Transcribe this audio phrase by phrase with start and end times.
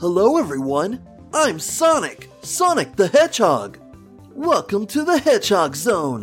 [0.00, 1.06] Hello, everyone.
[1.34, 3.78] I'm Sonic, Sonic the Hedgehog.
[4.34, 6.22] Welcome to the Hedgehog Zone.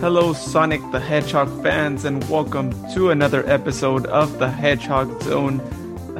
[0.00, 5.60] Hello, Sonic the Hedgehog fans, and welcome to another episode of the Hedgehog Zone,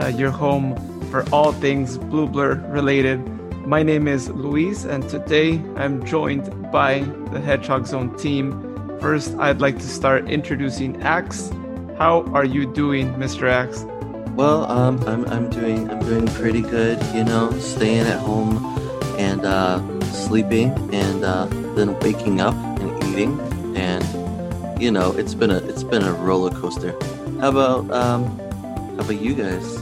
[0.00, 0.76] uh, your home
[1.10, 3.18] for all things Blue Blur related.
[3.66, 7.00] My name is Luis, and today I'm joined by
[7.32, 9.00] the Hedgehog Zone team.
[9.00, 11.50] First, I'd like to start introducing Axe.
[11.98, 13.50] How are you doing, Mr.
[13.50, 13.84] Axe?
[14.36, 17.02] Well, um, I'm, I'm doing I'm doing pretty good.
[17.12, 18.64] You know, staying at home
[19.18, 19.80] and uh,
[20.12, 23.40] sleeping, and uh, then waking up and eating,
[23.76, 26.92] and you know, it's been a it's been a roller coaster.
[27.40, 28.38] How about um,
[28.94, 29.80] how about you guys?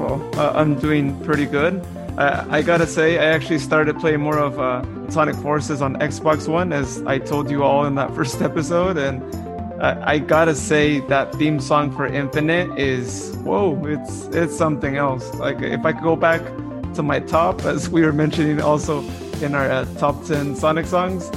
[0.00, 1.80] Well, uh, I'm doing pretty good.
[2.18, 6.70] I gotta say, I actually started playing more of uh, Sonic Forces on Xbox One,
[6.70, 9.22] as I told you all in that first episode, and
[9.80, 15.32] I, I gotta say that theme song for Infinite is whoa, it's it's something else.
[15.34, 16.42] Like if I could go back
[16.94, 19.00] to my top, as we were mentioning also
[19.40, 21.30] in our uh, top ten Sonic songs,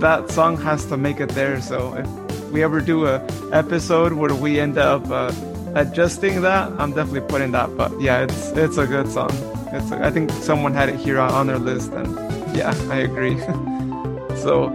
[0.00, 1.60] that song has to make it there.
[1.60, 5.30] So if we ever do a episode where we end up uh,
[5.74, 7.76] adjusting that, I'm definitely putting that.
[7.76, 9.30] But yeah, it's it's a good song.
[9.72, 12.16] It's a, I think someone had it here on, their list, and
[12.56, 13.38] yeah, I agree.
[14.40, 14.70] so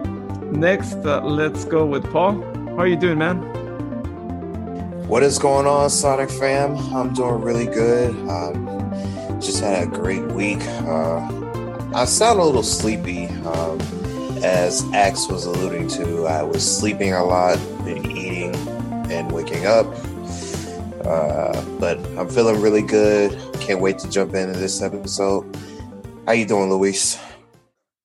[0.52, 2.61] next, uh, let's go with Paul.
[2.72, 3.38] How are you doing, man?
[5.08, 6.78] What is going on, Sonic fam?
[6.96, 8.12] I'm doing really good.
[8.30, 8.66] Um,
[9.42, 10.62] just had a great week.
[10.86, 11.20] Uh,
[11.94, 13.28] I sound a little sleepy.
[13.28, 13.82] Um,
[14.42, 18.56] as Axe was alluding to, I was sleeping a lot, been eating
[19.12, 19.86] and waking up.
[21.06, 23.38] Uh, but I'm feeling really good.
[23.60, 25.58] Can't wait to jump into this episode.
[26.26, 27.20] How you doing, Luis?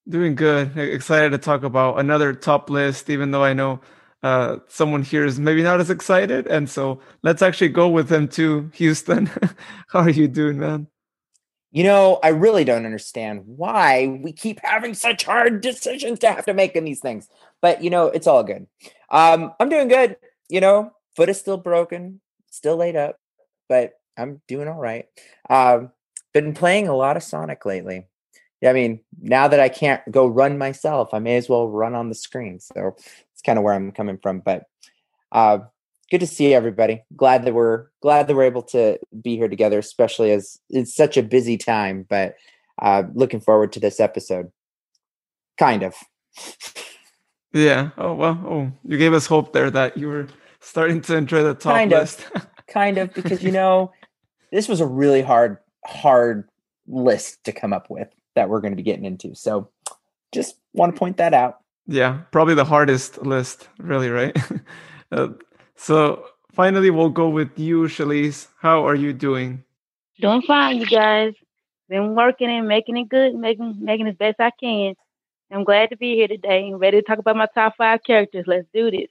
[0.09, 0.77] Doing good.
[0.77, 3.81] Excited to talk about another top list, even though I know
[4.23, 6.47] uh, someone here is maybe not as excited.
[6.47, 9.27] And so let's actually go with him to Houston.
[9.89, 10.89] How are you doing, man?
[11.73, 16.47] You know, I really don't understand why we keep having such hard decisions to have
[16.47, 17.29] to make in these things.
[17.61, 18.67] But you know, it's all good.
[19.11, 20.17] Um, I'm doing good.
[20.49, 23.19] You know, foot is still broken, still laid up,
[23.69, 25.07] but I'm doing all right.
[25.51, 25.91] Um,
[26.33, 28.07] been playing a lot of Sonic lately.
[28.65, 32.09] I mean, now that I can't go run myself, I may as well run on
[32.09, 32.59] the screen.
[32.59, 32.97] So
[33.47, 34.41] kind of where I'm coming from.
[34.41, 34.65] But
[35.33, 35.61] uh,
[36.11, 37.03] good to see everybody.
[37.17, 41.17] Glad that we're glad that we're able to be here together, especially as it's such
[41.17, 42.05] a busy time.
[42.09, 42.35] But
[42.81, 44.51] uh, looking forward to this episode.
[45.59, 45.95] Kind of.
[47.53, 47.91] Yeah.
[47.97, 48.39] Oh well.
[48.45, 50.27] Oh, you gave us hope there that you were
[50.61, 52.27] starting to enjoy the top kind list.
[52.35, 53.93] of, kind of, because you know,
[54.53, 56.49] this was a really hard, hard
[56.87, 59.35] list to come up with that we're going to be getting into.
[59.35, 59.71] So,
[60.33, 61.61] just want to point that out.
[61.87, 64.37] Yeah, probably the hardest list, really, right?
[65.13, 65.29] uh,
[65.77, 68.49] so finally, we'll go with you, Shalise.
[68.61, 69.63] How are you doing?
[70.21, 71.35] Doing fine, you guys.
[71.89, 74.95] Been working and making it good, making making as best I can.
[75.53, 78.47] I'm glad to be here today and ready to talk about my top five characters.
[78.49, 79.09] Let's do this.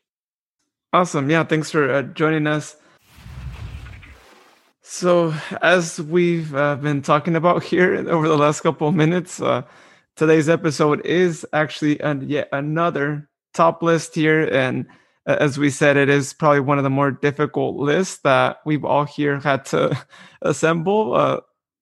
[0.92, 1.30] Awesome.
[1.30, 2.76] Yeah, thanks for uh, joining us.
[4.82, 9.64] So, as we've uh, been talking about here over the last couple of minutes, uh,
[10.16, 14.44] today's episode is actually an, yet another top list here.
[14.52, 14.86] And
[15.28, 18.86] uh, as we said, it is probably one of the more difficult lists that we've
[18.86, 19.98] all here had to
[20.42, 21.14] assemble.
[21.14, 21.40] Uh,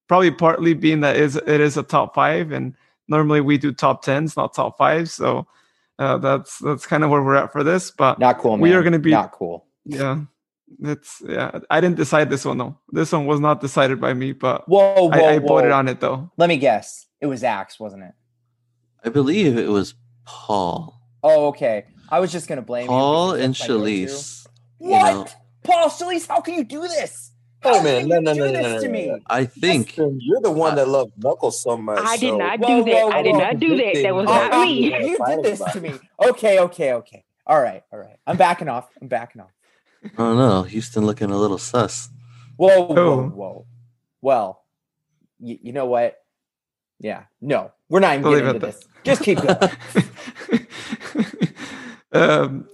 [0.07, 2.75] probably partly being that is it is a top five, and
[3.07, 5.13] normally we do top tens, not top fives.
[5.13, 5.47] So
[5.99, 7.91] uh, that's that's kind of where we're at for this.
[7.91, 8.61] But Not cool, man.
[8.61, 9.65] we are going to be not cool.
[9.85, 10.21] yeah.
[10.81, 11.59] It's yeah.
[11.69, 12.79] I didn't decide this one though.
[12.91, 15.47] This one was not decided by me, but Whoa, whoa, I, I whoa.
[15.49, 16.31] voted on it though.
[16.35, 17.05] Let me guess.
[17.21, 18.13] It was Axe, wasn't it?
[19.03, 21.85] I believe it was Paul, Oh, okay.
[22.09, 23.43] I was just gonna blame Paul you.
[23.43, 24.05] and because that's my go-to.
[24.05, 24.47] Shalise.
[24.79, 25.13] you What?
[25.13, 25.27] know.
[25.63, 27.31] Paul Shalise, how can you do this?
[27.63, 27.99] Wait a How minute.
[27.99, 29.19] can No, you no, no, no, no, no, no.
[29.27, 31.99] I think Justin, you're the one that loves Knuckles so much.
[32.03, 33.03] I did so- not Whoa, do that.
[33.05, 33.39] whoa, I did whoa.
[33.39, 34.03] not do that.
[34.03, 34.93] That was not Oh, me.
[35.09, 35.93] You did this to me.
[36.21, 37.23] Okay, okay, okay.
[37.47, 38.17] All right, all right.
[38.27, 38.89] I'm backing off.
[39.01, 39.51] I'm backing off.
[40.03, 40.63] I don't know.
[40.63, 42.09] Houston looking a little sus.
[42.57, 43.65] Whoa, whoa, whoa.
[44.21, 44.61] Well,
[45.39, 46.17] y- you know what?
[46.99, 48.87] Yeah, no, we're not even We'll getting into this.
[49.03, 49.69] Just keep going.
[52.11, 52.67] um,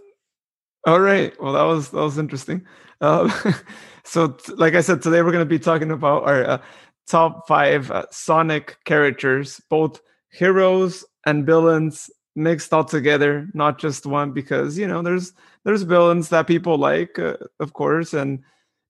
[0.88, 1.34] all right.
[1.44, 2.66] Well, that was that was interesting.
[3.02, 3.30] Um,
[4.06, 6.58] so, t- like I said, today we're going to be talking about our uh,
[7.06, 10.00] top five uh, Sonic characters, both
[10.32, 14.32] heroes and villains mixed all together, not just one.
[14.32, 15.34] Because you know, there's
[15.66, 18.40] there's villains that people like, uh, of course, and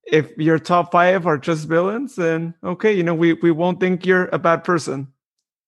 [0.04, 4.06] if your top five are just villains, then okay, you know, we we won't think
[4.06, 5.08] you're a bad person.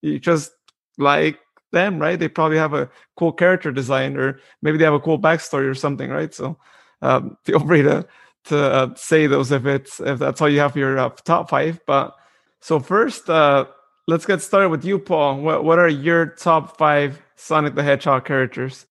[0.03, 0.53] You just
[0.99, 1.39] like
[1.73, 2.19] them, right?
[2.19, 5.75] They probably have a cool character design, or maybe they have a cool backstory or
[5.75, 6.33] something, right?
[6.33, 6.59] So
[7.01, 8.07] um, feel free to
[8.45, 11.81] to uh, say those if it's if that's all you have your uh, top five.
[11.87, 12.15] But
[12.61, 13.67] so first, uh,
[14.07, 15.41] let's get started with you, Paul.
[15.41, 18.87] What what are your top five Sonic the Hedgehog characters?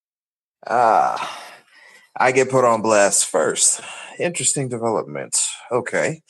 [0.67, 1.39] Ah,
[2.17, 3.81] I get put on blast first.
[4.19, 5.37] Interesting development.
[5.71, 6.21] Okay.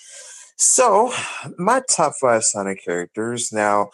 [0.58, 1.12] So,
[1.58, 3.52] my top five Sonic characters.
[3.52, 3.90] Now,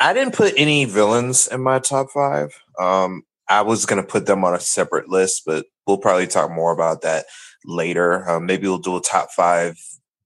[0.00, 2.54] I didn't put any villains in my top five.
[2.80, 6.50] Um, I was going to put them on a separate list, but we'll probably talk
[6.50, 7.26] more about that
[7.64, 8.28] later.
[8.28, 9.76] Um, maybe we'll do a top five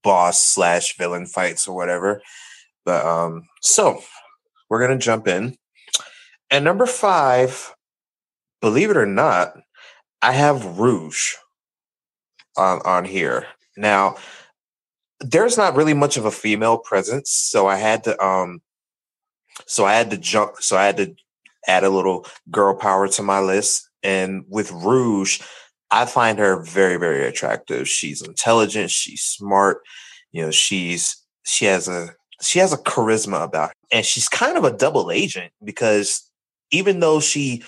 [0.03, 2.21] boss slash villain fights or whatever.
[2.85, 4.01] But um, so
[4.69, 5.55] we're going to jump in.
[6.49, 7.73] And number five,
[8.61, 9.53] believe it or not,
[10.21, 11.33] I have Rouge
[12.57, 13.47] on on here.
[13.77, 14.15] Now,
[15.19, 18.61] there's not really much of a female presence, so I had to um
[19.69, 21.15] so I had to jump so I had to
[21.67, 23.87] add a little girl power to my list.
[24.01, 25.41] And with Rouge,
[25.91, 27.87] I find her very, very attractive.
[27.87, 29.81] She's intelligent, she's smart,
[30.31, 32.09] you know, she's she has a
[32.41, 33.73] she has a charisma about her.
[33.91, 36.29] And she's kind of a double agent because
[36.71, 37.63] even though she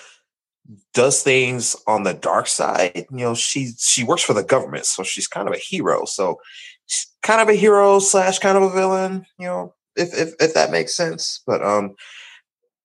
[0.94, 3.06] does things on the dark side.
[3.10, 6.04] You know, she she works for the government, so she's kind of a hero.
[6.04, 6.40] So
[6.86, 9.26] she's kind of a hero slash kind of a villain.
[9.38, 11.42] You know, if if if that makes sense.
[11.46, 11.94] But um,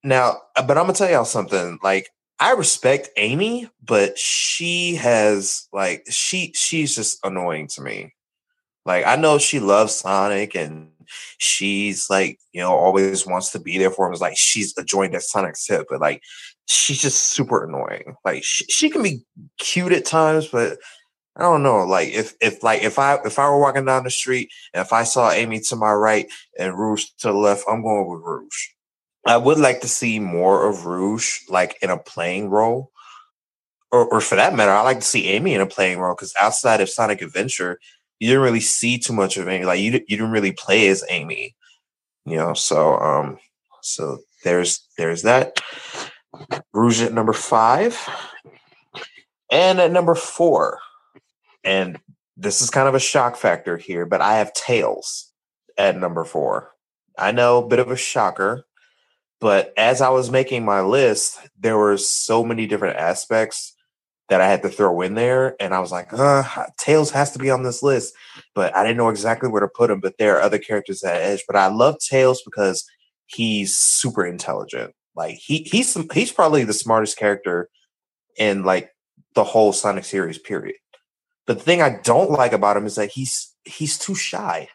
[0.04, 1.80] now, uh, but I'm gonna tell y'all something.
[1.84, 2.10] Like,
[2.40, 8.14] I respect Amy, but she has like she she's just annoying to me.
[8.86, 10.90] Like, I know she loves Sonic and
[11.38, 14.14] she's like, you know, always wants to be there for him.
[14.14, 16.22] It's like she's a joint at Sonic's hip, but like
[16.68, 18.16] she's just super annoying.
[18.24, 19.24] Like she, she can be
[19.58, 20.78] cute at times, but
[21.38, 21.86] I don't know.
[21.86, 24.92] Like if if like if I if I were walking down the street and if
[24.92, 28.70] I saw Amy to my right and Rouge to the left, I'm going with Rouge.
[29.26, 32.92] I would like to see more of Rouge like in a playing role.
[33.92, 36.34] Or, or for that matter, I like to see Amy in a playing role because
[36.40, 37.80] outside of Sonic Adventure,
[38.20, 39.64] you didn't really see too much of Amy.
[39.64, 41.56] Like you, you didn't really play as Amy,
[42.26, 42.54] you know.
[42.54, 43.38] So, um,
[43.82, 45.62] so there's there's that.
[46.74, 47.98] Rouge at number five.
[49.52, 50.80] And at number four,
[51.68, 52.00] and
[52.38, 55.34] this is kind of a shock factor here, but I have Tails
[55.78, 56.72] at number four.
[57.18, 58.66] I know, bit of a shocker,
[59.42, 63.76] but as I was making my list, there were so many different aspects
[64.30, 65.56] that I had to throw in there.
[65.60, 68.14] And I was like, uh, Tails has to be on this list,
[68.56, 70.00] but I didn't know exactly where to put him.
[70.00, 71.44] But there are other characters at Edge.
[71.48, 72.86] But I love Tails because
[73.26, 74.94] he's super intelligent.
[75.16, 77.70] Like he he's he's probably the smartest character
[78.38, 78.92] in like
[79.34, 80.38] the whole Sonic series.
[80.38, 80.76] Period.
[81.48, 84.70] The thing I don't like about him is that he's he's too shy.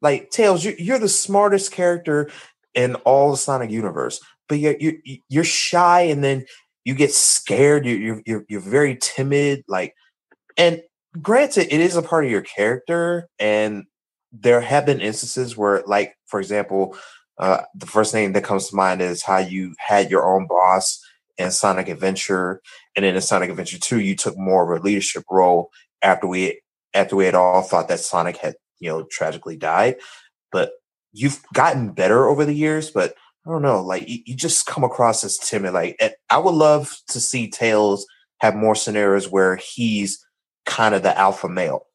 [0.00, 2.30] Like Tails, you're, you're the smartest character
[2.74, 4.94] in all the Sonic universe, but you're you're,
[5.28, 6.44] you're shy, and then
[6.84, 7.86] you get scared.
[7.86, 9.64] You're you're you're very timid.
[9.66, 9.94] Like,
[10.56, 10.82] and
[11.20, 13.84] granted, it is a part of your character, and
[14.32, 16.96] there have been instances where, like, for example,
[17.38, 21.00] uh, the first thing that comes to mind is how you had your own boss
[21.38, 22.60] in Sonic Adventure,
[22.94, 25.70] and then in Sonic Adventure Two, you took more of a leadership role
[26.04, 26.60] after we
[26.94, 29.96] after we had all thought that Sonic had you know tragically died.
[30.52, 30.72] But
[31.12, 33.14] you've gotten better over the years, but
[33.46, 35.74] I don't know, like you, you just come across as timid.
[35.74, 35.98] Like
[36.30, 38.06] I would love to see Tails
[38.38, 40.24] have more scenarios where he's
[40.66, 41.86] kind of the alpha male,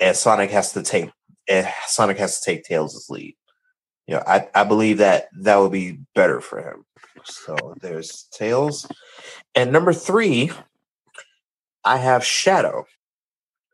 [0.00, 1.10] and Sonic has to take
[1.48, 3.36] and Sonic has to take Tails' lead
[4.06, 6.84] you know, I, I believe that that would be better for him.
[7.24, 8.86] So there's Tails.
[9.54, 10.50] And number three,
[11.84, 12.84] I have Shadow.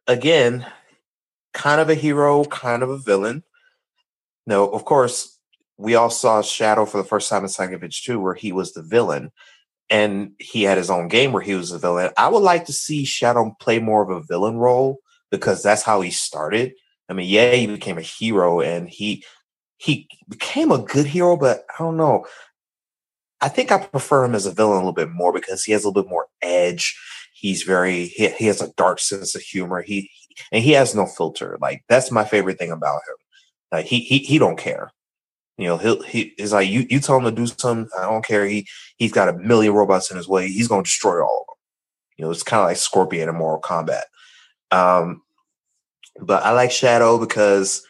[0.08, 0.66] Again,
[1.52, 3.44] kind of a hero, kind of a villain.
[4.46, 5.38] No, of course,
[5.76, 8.82] we all saw Shadow for the first time in Sonic 2, where he was the
[8.82, 9.30] villain.
[9.90, 12.10] And he had his own game where he was the villain.
[12.18, 14.98] I would like to see Shadow play more of a villain role
[15.30, 16.72] because that's how he started.
[17.08, 19.24] I mean, yeah, he became a hero and he
[19.78, 22.26] he became a good hero, but I don't know.
[23.40, 25.84] I think I prefer him as a villain a little bit more because he has
[25.84, 26.98] a little bit more edge.
[27.38, 29.80] He's very he, he has a dark sense of humor.
[29.80, 30.10] He
[30.50, 31.56] and he has no filter.
[31.60, 33.14] Like that's my favorite thing about him.
[33.70, 34.90] Like he he he don't care.
[35.56, 38.24] You know, he'll he is like you you tell him to do something, I don't
[38.24, 38.44] care.
[38.44, 38.66] He
[38.96, 40.48] he's got a million robots in his way.
[40.48, 41.56] He's gonna destroy all of them.
[42.16, 44.02] You know, it's kind of like Scorpion in Mortal Kombat.
[44.72, 45.22] Um,
[46.20, 47.84] but I like Shadow because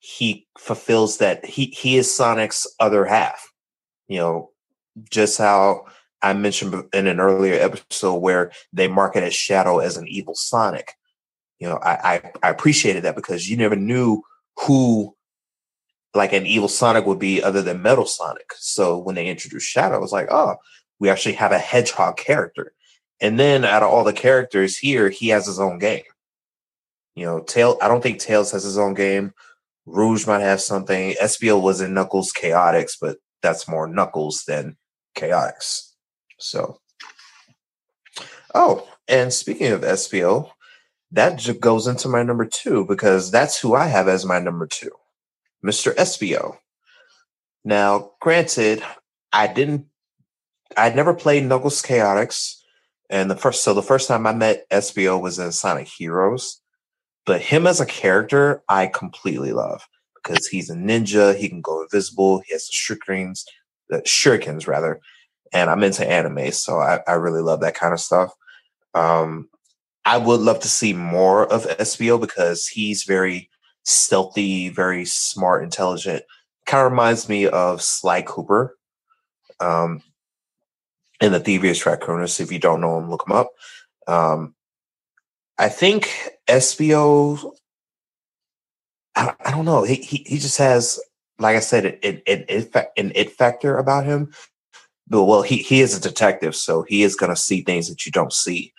[0.00, 3.48] he fulfills that he he is Sonic's other half.
[4.08, 4.50] You know,
[5.08, 5.86] just how
[6.22, 10.94] I mentioned in an earlier episode where they marketed Shadow as an evil Sonic.
[11.58, 14.22] You know, I, I, I appreciated that because you never knew
[14.66, 15.14] who
[16.14, 18.52] like an evil Sonic would be other than Metal Sonic.
[18.58, 20.56] So when they introduced Shadow, I was like, oh,
[20.98, 22.72] we actually have a hedgehog character.
[23.20, 26.04] And then out of all the characters here, he has his own game.
[27.14, 27.78] You know, Tail.
[27.82, 29.32] I don't think Tails has his own game.
[29.86, 31.14] Rouge might have something.
[31.20, 34.76] Espio was in Knuckles Chaotix, but that's more Knuckles than
[35.16, 35.87] Chaotix.
[36.38, 36.80] So,
[38.54, 40.50] oh, and speaking of Espio,
[41.12, 44.90] that goes into my number two because that's who I have as my number two,
[45.64, 45.94] Mr.
[45.94, 46.58] Espio.
[47.64, 48.82] Now, granted,
[49.32, 49.86] I didn't,
[50.76, 52.56] I'd never played Knuckles Chaotix,
[53.10, 56.60] and the first, so the first time I met Espio was in Sonic Heroes,
[57.24, 61.36] but him as a character, I completely love because he's a ninja.
[61.36, 62.40] He can go invisible.
[62.46, 63.44] He has the shurikens,
[63.88, 65.00] the shurikens rather,
[65.52, 68.32] and I'm into anime, so I, I really love that kind of stuff.
[68.94, 69.48] Um,
[70.04, 73.50] I would love to see more of Espio because he's very
[73.84, 76.22] stealthy, very smart, intelligent.
[76.66, 78.76] Kind of reminds me of Sly Cooper
[79.60, 80.02] um,
[81.20, 82.40] in the Thievius Raccoonus.
[82.40, 83.50] If you don't know him, look him up.
[84.06, 84.54] Um,
[85.58, 86.10] I think
[86.48, 87.52] Espio,
[89.16, 89.82] I, I don't know.
[89.82, 91.00] He, he he just has,
[91.38, 94.32] like I said, it it, it, an it factor about him.
[95.10, 98.12] Well, he he is a detective, so he is going to see things that you
[98.12, 98.72] don't see.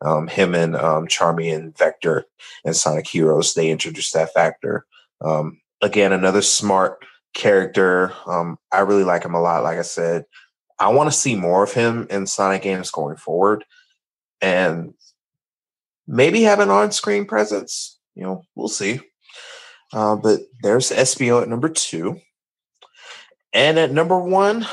[0.00, 2.26] Um, him and um, Charmy and Vector
[2.64, 4.84] and Sonic Heroes, they introduced that factor.
[5.22, 8.12] Um, again, another smart character.
[8.26, 9.62] Um, I really like him a lot.
[9.62, 10.26] Like I said,
[10.78, 13.64] I want to see more of him in Sonic games going forward,
[14.40, 14.94] and
[16.06, 17.98] maybe have an on-screen presence.
[18.14, 19.00] You know, we'll see.
[19.92, 22.20] Uh, but there's Espio at number two,
[23.52, 24.66] and at number one,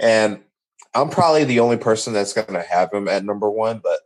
[0.00, 0.40] and
[0.94, 3.80] I'm probably the only person that's going to have him at number one.
[3.82, 4.00] But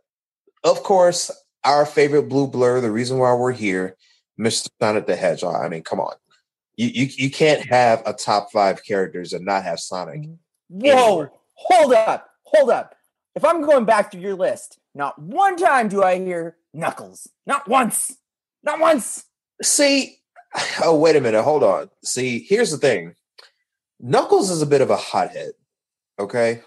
[0.63, 1.31] of course,
[1.63, 3.95] our favorite blue blur, the reason why we're here,
[4.39, 4.67] Mr.
[4.81, 5.63] Sonic the Hedgehog.
[5.63, 6.13] I mean, come on.
[6.75, 10.21] You, you, you can't have a top five characters and not have Sonic.
[10.21, 10.33] Mm-hmm.
[10.67, 10.91] Whoa!
[10.91, 11.31] Anywhere.
[11.53, 12.29] Hold up!
[12.43, 12.95] Hold up!
[13.33, 17.29] If I'm going back through your list, not one time do I hear Knuckles.
[17.45, 18.15] Not once.
[18.63, 19.23] Not once.
[19.61, 20.17] See,
[20.83, 21.43] oh, wait a minute.
[21.43, 21.89] Hold on.
[22.03, 23.15] See, here's the thing
[23.99, 25.51] Knuckles is a bit of a hothead.
[26.19, 26.61] Okay.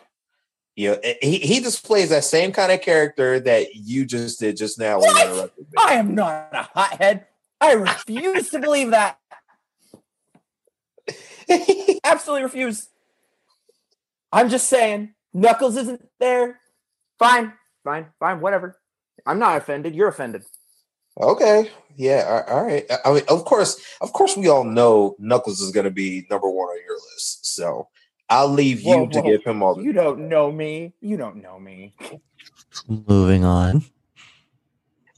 [0.76, 4.78] You know, he, he displays that same kind of character that you just did just
[4.78, 5.52] now What?
[5.76, 7.26] I am not a hothead.
[7.60, 9.18] I refuse to believe that.
[12.04, 12.88] Absolutely refuse.
[14.32, 16.60] I'm just saying, Knuckles isn't there.
[17.18, 18.78] Fine, fine, fine, whatever.
[19.26, 19.94] I'm not offended.
[19.94, 20.44] You're offended.
[21.20, 21.70] Okay.
[21.96, 22.44] Yeah.
[22.46, 22.86] All right.
[23.04, 26.48] I mean, of course, of course, we all know Knuckles is going to be number
[26.48, 27.54] one on your list.
[27.54, 27.88] So
[28.30, 29.30] I'll leave you Whoa, to whoa.
[29.30, 29.82] give him all the.
[29.82, 30.92] You don't know me.
[31.00, 31.94] You don't know me.
[32.86, 33.84] Moving on.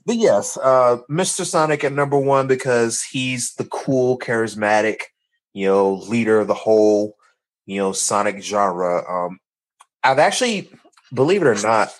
[0.07, 1.45] But yes, uh, Mr.
[1.45, 5.03] Sonic at number one because he's the cool, charismatic,
[5.53, 7.17] you know, leader of the whole,
[7.67, 9.05] you know, Sonic genre.
[9.09, 9.39] Um,
[10.03, 10.71] I've actually,
[11.13, 11.95] believe it or not,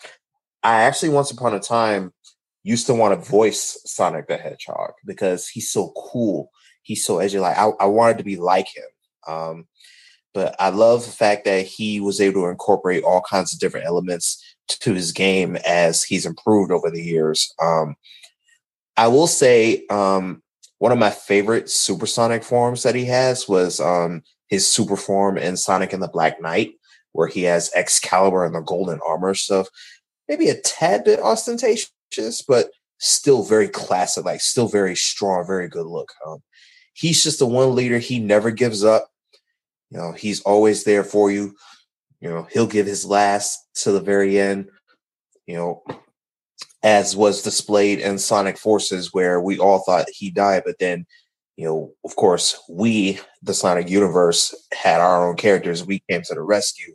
[0.63, 2.13] I actually once upon a time
[2.63, 6.51] used to want to voice Sonic the Hedgehog because he's so cool.
[6.83, 7.39] He's so edgy.
[7.39, 8.85] Like I, I wanted to be like him.
[9.29, 9.67] Um,
[10.33, 13.87] but I love the fact that he was able to incorporate all kinds of different
[13.87, 17.53] elements to his game as he's improved over the years.
[17.61, 17.97] Um,
[18.97, 20.43] I will say um,
[20.79, 25.57] one of my favorite supersonic forms that he has was um, his super form in
[25.57, 26.73] Sonic and the Black Knight,
[27.13, 29.69] where he has Excalibur and the golden armor stuff.
[30.29, 31.91] Maybe a tad bit ostentatious,
[32.47, 36.13] but still very classic, like still very strong, very good look.
[36.27, 36.43] Um,
[36.95, 37.99] he's just the one leader.
[37.99, 39.09] He never gives up.
[39.91, 41.55] You know, he's always there for you.
[42.21, 44.69] You know, he'll give his last to the very end.
[45.47, 45.83] You know,
[46.83, 51.07] as was displayed in Sonic Forces, where we all thought he died, but then,
[51.57, 55.85] you know, of course, we, the Sonic universe, had our own characters.
[55.85, 56.95] We came to the rescue,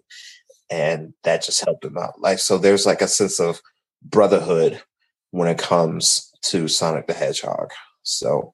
[0.71, 2.19] and that just helped him out.
[2.19, 3.61] Like, so there's like a sense of
[4.03, 4.81] brotherhood
[5.31, 7.71] when it comes to Sonic the Hedgehog.
[8.03, 8.53] So,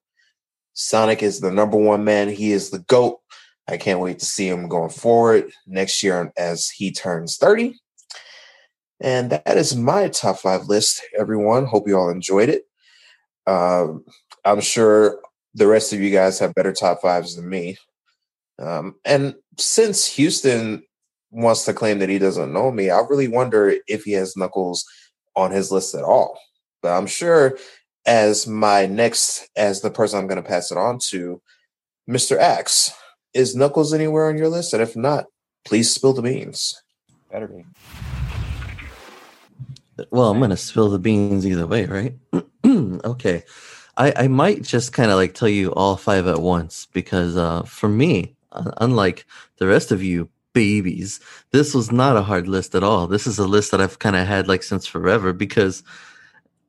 [0.73, 2.27] Sonic is the number one man.
[2.27, 3.20] He is the GOAT.
[3.67, 7.75] I can't wait to see him going forward next year as he turns 30.
[8.99, 11.65] And that is my top five list, everyone.
[11.65, 12.63] Hope you all enjoyed it.
[13.47, 14.05] Um,
[14.45, 15.19] I'm sure
[15.55, 17.77] the rest of you guys have better top fives than me.
[18.59, 20.83] Um, and since Houston
[21.31, 24.85] wants to claim that he doesn't know me, I really wonder if he has Knuckles
[25.35, 26.39] on his list at all.
[26.81, 27.57] But I'm sure
[28.05, 31.41] as my next, as the person I'm going to pass it on to,
[32.09, 32.37] Mr.
[32.37, 32.91] Axe,
[33.33, 34.73] is Knuckles anywhere on your list?
[34.73, 35.25] And if not,
[35.65, 36.81] please spill the beans.
[37.31, 37.65] Better be.
[40.09, 42.15] Well, I'm gonna spill the beans either way, right?
[43.05, 43.43] okay.
[43.97, 47.63] I, I might just kind of like tell you all five at once because uh,
[47.63, 49.25] for me, uh, unlike
[49.57, 51.19] the rest of you babies,
[51.51, 53.07] this was not a hard list at all.
[53.07, 55.83] This is a list that I've kind of had like since forever because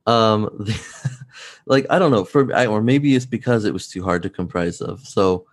[0.06, 0.66] um,
[1.66, 4.30] like I don't know for I, or maybe it's because it was too hard to
[4.30, 5.00] comprise of.
[5.00, 5.46] So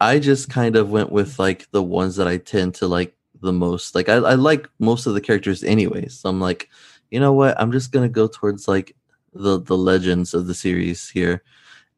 [0.00, 3.52] I just kind of went with like the ones that I tend to like the
[3.52, 3.94] most.
[3.94, 6.18] Like I, I like most of the characters anyways.
[6.18, 6.68] So I'm like,
[7.10, 7.60] you know what?
[7.60, 8.96] I'm just gonna go towards like
[9.32, 11.42] the the legends of the series here.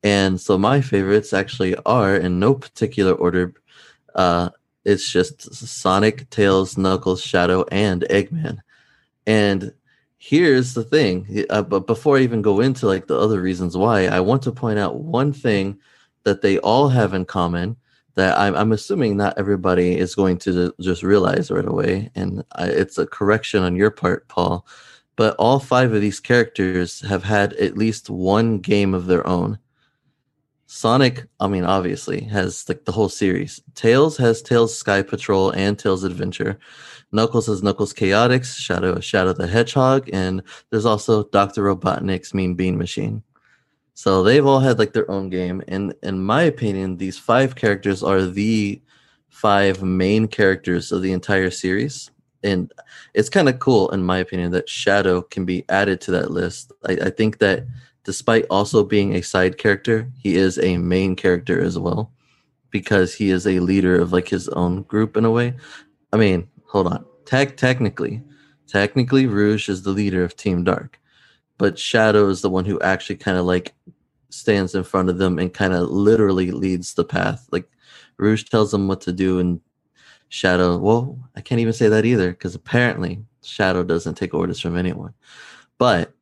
[0.02, 3.54] And so my favorites actually are in no particular order.
[4.14, 4.50] Uh,
[4.84, 8.58] it's just Sonic, Tails, Knuckles, Shadow, and Eggman.
[9.26, 9.72] And
[10.24, 14.06] here's the thing uh, but before i even go into like the other reasons why
[14.06, 15.76] i want to point out one thing
[16.22, 17.76] that they all have in common
[18.14, 22.66] that i'm, I'm assuming not everybody is going to just realize right away and I,
[22.66, 24.66] it's a correction on your part paul
[25.16, 29.58] but all five of these characters have had at least one game of their own
[30.66, 35.78] sonic i mean obviously has like the whole series tails has tails sky patrol and
[35.78, 36.58] tails adventure
[37.12, 41.62] Knuckles is Knuckles Chaotix, Shadow Shadow the Hedgehog, and there's also Dr.
[41.62, 43.22] Robotnik's Mean Bean Machine.
[43.94, 45.62] So they've all had like their own game.
[45.68, 48.80] And in my opinion, these five characters are the
[49.28, 52.10] five main characters of the entire series.
[52.42, 52.72] And
[53.14, 56.72] it's kind of cool, in my opinion, that Shadow can be added to that list.
[56.86, 57.66] I, I think that
[58.04, 62.12] despite also being a side character, he is a main character as well
[62.70, 65.54] because he is a leader of like his own group in a way.
[66.12, 67.04] I mean, hold on.
[67.24, 68.22] Tech technically,
[68.66, 70.98] technically Rouge is the leader of Team Dark,
[71.62, 73.72] but Shadow is the one who actually kind of like
[74.30, 77.46] stands in front of them and kind of literally leads the path.
[77.52, 77.70] Like
[78.16, 79.60] Rouge tells them what to do, and
[80.28, 80.76] Shadow.
[80.76, 85.14] Well, I can't even say that either because apparently Shadow doesn't take orders from anyone.
[85.78, 86.12] But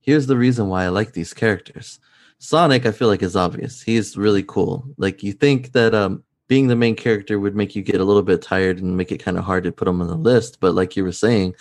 [0.00, 1.98] here's the reason why I like these characters.
[2.38, 3.80] Sonic, I feel like is obvious.
[3.80, 4.84] He's really cool.
[4.98, 8.22] Like you think that um being the main character would make you get a little
[8.22, 10.60] bit tired and make it kind of hard to put him on the list.
[10.60, 11.54] But like you were saying,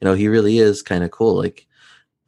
[0.00, 1.34] you know, he really is kind of cool.
[1.34, 1.66] Like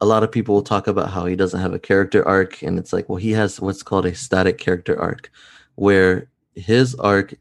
[0.01, 2.77] a lot of people will talk about how he doesn't have a character arc, and
[2.77, 5.31] it's like, well, he has what's called a static character arc,
[5.75, 7.33] where his arc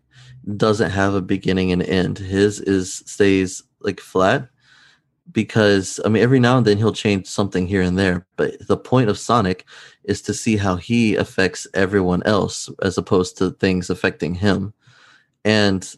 [0.56, 2.18] doesn't have a beginning and end.
[2.18, 4.48] His is stays like flat
[5.32, 8.76] because I mean every now and then he'll change something here and there, but the
[8.76, 9.64] point of Sonic
[10.04, 14.74] is to see how he affects everyone else as opposed to things affecting him.
[15.44, 15.94] And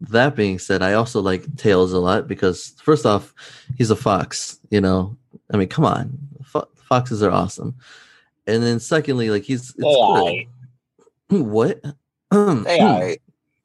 [0.00, 3.34] that being said, I also like Tails a lot because first off,
[3.78, 5.16] he's a fox, you know.
[5.52, 6.18] I mean, come on.
[6.44, 7.74] Fo- foxes are awesome.
[8.46, 10.46] And then secondly, like he's AI.
[11.28, 11.80] what?
[12.32, 13.18] AI.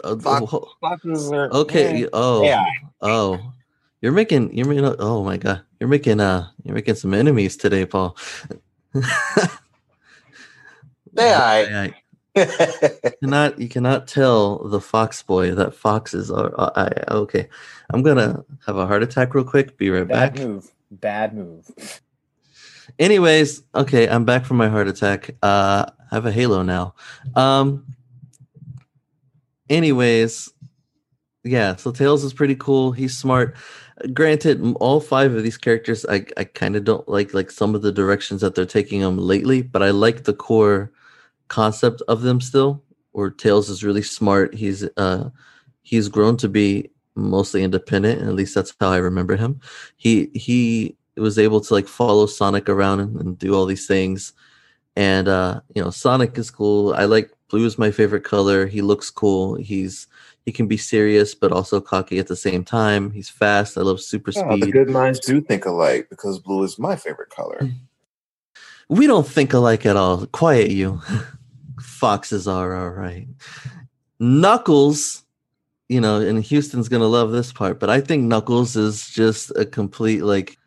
[0.03, 2.07] Fox- oh, Foxes are okay.
[2.13, 2.43] Oh.
[2.43, 2.71] AI.
[3.01, 3.53] Oh,
[4.01, 7.85] you're making you're making oh my god, you're making uh you're making some enemies today,
[7.85, 8.17] Paul.
[11.17, 11.61] AI.
[11.75, 11.93] I,
[13.21, 17.47] cannot you cannot tell the fox boy that foxes are uh, okay.
[17.91, 19.77] I'm gonna have a heart attack real quick.
[19.77, 20.37] Be right back.
[20.37, 20.71] move.
[20.91, 21.71] Bad move.
[22.99, 25.31] Anyways, okay, I'm back from my heart attack.
[25.41, 26.95] Uh, I have a halo now.
[27.35, 27.95] Um.
[29.69, 30.51] Anyways,
[31.45, 31.77] yeah.
[31.77, 32.91] So Tails is pretty cool.
[32.91, 33.55] He's smart.
[34.13, 37.81] Granted, all five of these characters, I I kind of don't like like some of
[37.81, 40.91] the directions that they're taking them lately, but I like the core
[41.47, 42.83] concept of them still.
[43.11, 44.53] Where Tails is really smart.
[44.53, 45.29] He's uh
[45.83, 49.59] he's grown to be mostly independent, at least that's how I remember him.
[49.97, 54.33] He he was able to like follow Sonic around and, and do all these things.
[54.95, 56.93] And uh, you know, Sonic is cool.
[56.93, 58.65] I like blue is my favorite color.
[58.67, 59.55] He looks cool.
[59.55, 60.07] He's
[60.45, 63.11] he can be serious but also cocky at the same time.
[63.11, 63.77] He's fast.
[63.77, 64.73] I love super Oh, the speed.
[64.73, 67.69] good minds do think alike because blue is my favorite color.
[68.89, 70.25] We don't think alike at all.
[70.27, 71.01] Quiet you.
[71.81, 73.27] Foxes are all right.
[74.19, 75.23] Knuckles,
[75.91, 79.65] you know, and Houston's gonna love this part, but I think Knuckles is just a
[79.65, 80.57] complete like,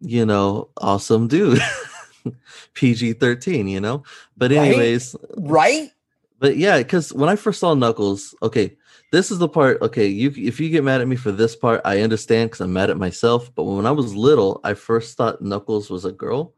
[0.00, 1.60] you know, awesome dude.
[2.74, 4.02] PG thirteen, you know.
[4.36, 5.90] But anyways, Right?
[6.38, 8.76] but yeah, because when I first saw Knuckles, okay,
[9.12, 9.80] this is the part.
[9.82, 12.72] Okay, you if you get mad at me for this part, I understand because I'm
[12.72, 13.50] mad at myself.
[13.54, 16.52] But when I was little, I first thought Knuckles was a girl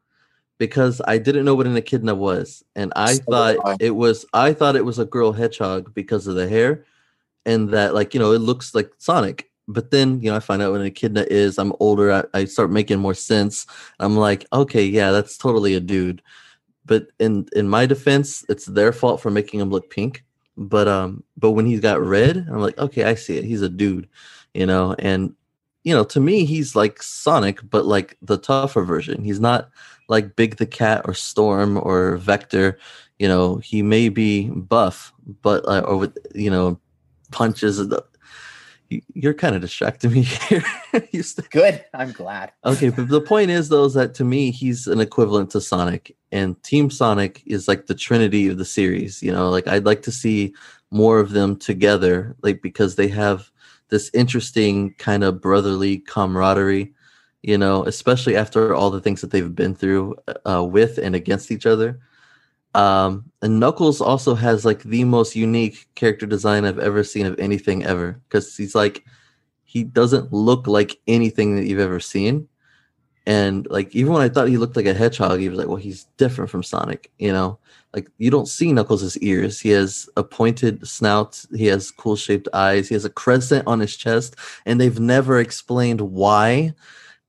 [0.59, 3.77] because I didn't know what an echidna was, and I So thought I.
[3.81, 6.85] it was I thought it was a girl hedgehog because of the hair,
[7.46, 9.50] and that like you know it looks like Sonic.
[9.68, 11.59] But then you know I find out what an echidna is.
[11.59, 12.12] I'm older.
[12.12, 13.66] I, I start making more sense.
[14.00, 16.22] I'm like, okay, yeah, that's totally a dude
[16.85, 20.24] but in in my defense, it's their fault for making him look pink.
[20.57, 23.44] But um, but when he's got red, I'm like, okay, I see it.
[23.44, 24.09] He's a dude,
[24.55, 24.94] you know.
[24.98, 25.35] And
[25.85, 29.24] you know, to me, he's like Sonic, but like the tougher version.
[29.24, 29.70] He's not
[30.09, 32.78] like Big the Cat or Storm or Vector.
[33.18, 36.81] You know, he may be buff, but uh, or with you know
[37.33, 37.77] punches.
[37.79, 38.05] the-
[39.14, 40.62] you're kind of distracting me here.
[41.23, 41.83] St- Good.
[41.95, 42.53] I'm glad.
[42.64, 46.14] okay, but the point is though is that to me he's an equivalent to Sonic,
[46.31, 49.23] and Team Sonic is like the trinity of the series.
[49.23, 50.55] You know, like I'd like to see
[50.90, 53.51] more of them together, like because they have
[53.88, 56.92] this interesting kind of brotherly camaraderie.
[57.42, 60.16] You know, especially after all the things that they've been through
[60.49, 61.99] uh, with and against each other.
[62.74, 67.38] Um, and Knuckles also has like the most unique character design I've ever seen of
[67.38, 69.04] anything ever because he's like
[69.64, 72.46] he doesn't look like anything that you've ever seen.
[73.24, 75.76] And like even when I thought he looked like a hedgehog, he was like, well,
[75.76, 77.58] he's different from Sonic, you know.
[77.94, 79.61] Like you don't see Knuckles' ears.
[79.61, 83.80] He has a pointed snout, he has cool shaped eyes, he has a crescent on
[83.80, 86.74] his chest, and they've never explained why.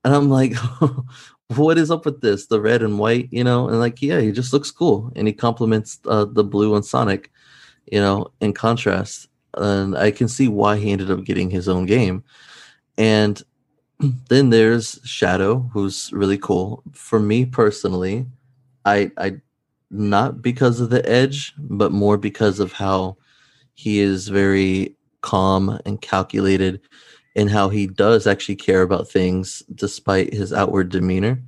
[0.04, 0.54] And I'm like,
[1.56, 2.46] what is up with this?
[2.46, 3.68] The red and white, you know?
[3.68, 7.30] And like, yeah, he just looks cool, and he complements uh, the blue and Sonic,
[7.90, 9.28] you know, in contrast.
[9.56, 12.24] And I can see why he ended up getting his own game.
[12.98, 13.42] And
[14.28, 16.82] then there's Shadow, who's really cool.
[16.92, 18.26] For me personally,
[18.84, 19.40] I I
[19.90, 23.16] not because of the edge, but more because of how
[23.74, 26.80] he is very calm and calculated
[27.36, 31.42] and how he does actually care about things despite his outward demeanor.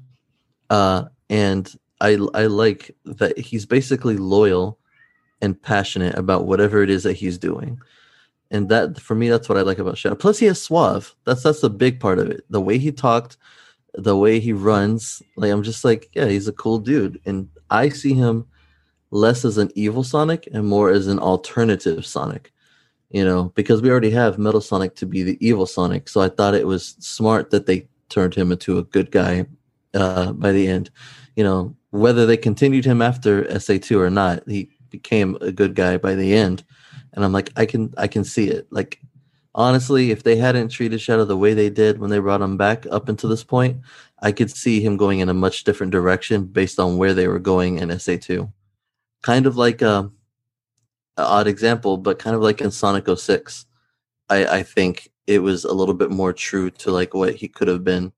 [0.70, 4.78] Uh, and I I like that he's basically loyal
[5.40, 7.80] and passionate about whatever it is that he's doing.
[8.50, 10.14] And that for me, that's what I like about Shadow.
[10.14, 11.14] Plus, he has suave.
[11.24, 12.44] That's that's the big part of it.
[12.50, 13.36] The way he talked,
[13.94, 15.22] the way he runs.
[15.36, 17.20] Like I'm just like, yeah, he's a cool dude.
[17.26, 18.46] And I see him
[19.10, 22.52] less as an evil Sonic and more as an alternative Sonic.
[23.10, 26.08] You know, because we already have Metal Sonic to be the evil Sonic.
[26.08, 29.46] So I thought it was smart that they turned him into a good guy
[29.94, 30.90] uh, by the end.
[31.36, 35.96] You know, whether they continued him after SA2 or not, he became a good guy
[35.98, 36.64] by the end.
[37.12, 38.66] And I'm like, I can I can see it.
[38.70, 39.00] Like
[39.54, 42.86] honestly, if they hadn't treated Shadow the way they did when they brought him back
[42.90, 43.78] up until this point,
[44.20, 47.38] I could see him going in a much different direction based on where they were
[47.38, 48.52] going in SA2.
[49.22, 50.12] Kind of like um,
[51.24, 53.66] odd example, but kind of like in Sonic 06.
[54.28, 57.68] I, I think it was a little bit more true to like what he could
[57.68, 58.12] have been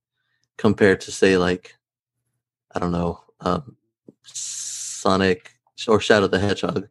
[0.56, 1.76] compared to say like
[2.74, 3.76] I don't know, um,
[4.24, 5.52] Sonic
[5.86, 6.88] or Shadow the Hedgehog,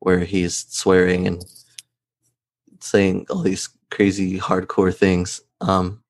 [0.00, 1.44] where he's swearing and
[2.80, 5.40] saying all these crazy hardcore things.
[5.60, 6.02] Um,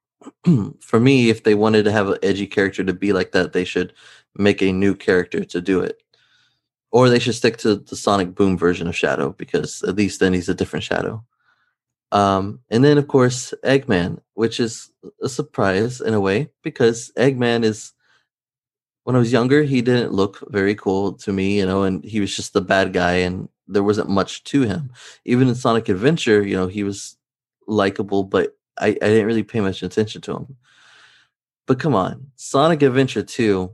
[0.81, 3.65] for me, if they wanted to have an edgy character to be like that, they
[3.65, 3.93] should
[4.37, 6.03] make a new character to do it.
[6.93, 10.33] Or they should stick to the Sonic Boom version of Shadow because at least then
[10.33, 11.25] he's a different Shadow.
[12.13, 14.91] Um, and then, of course, Eggman, which is
[15.23, 17.93] a surprise in a way because Eggman is,
[19.05, 22.21] when I was younger, he didn't look very cool to me, you know, and he
[22.21, 24.93] was just the bad guy and there wasn't much to him.
[25.25, 27.17] Even in Sonic Adventure, you know, he was
[27.67, 30.57] likable, but I, I didn't really pay much attention to him.
[31.67, 33.73] But come on, Sonic Adventure 2,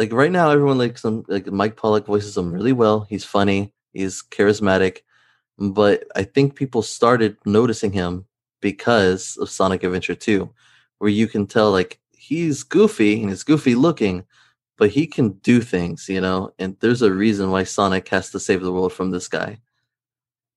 [0.00, 3.06] like right now, everyone likes him, like Mike Pollock voices him really well.
[3.08, 5.02] He's funny, he's charismatic
[5.60, 8.24] but I think people started noticing him
[8.62, 10.48] because of Sonic Adventure 2,
[10.98, 14.24] where you can tell like he's goofy and he's goofy looking,
[14.78, 18.40] but he can do things, you know, and there's a reason why Sonic has to
[18.40, 19.58] save the world from this guy.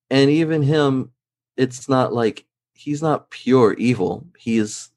[0.10, 1.12] And even him,
[1.58, 4.26] it's not like he's not pure evil.
[4.38, 4.90] He's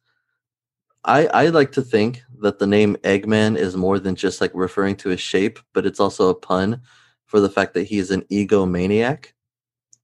[1.07, 4.97] I I like to think that the name Eggman is more than just like referring
[4.97, 6.83] to his shape, but it's also a pun
[7.27, 9.27] for the fact that he is an egomaniac.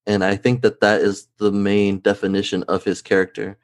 [0.06, 3.58] And i think that that is the main definition of his character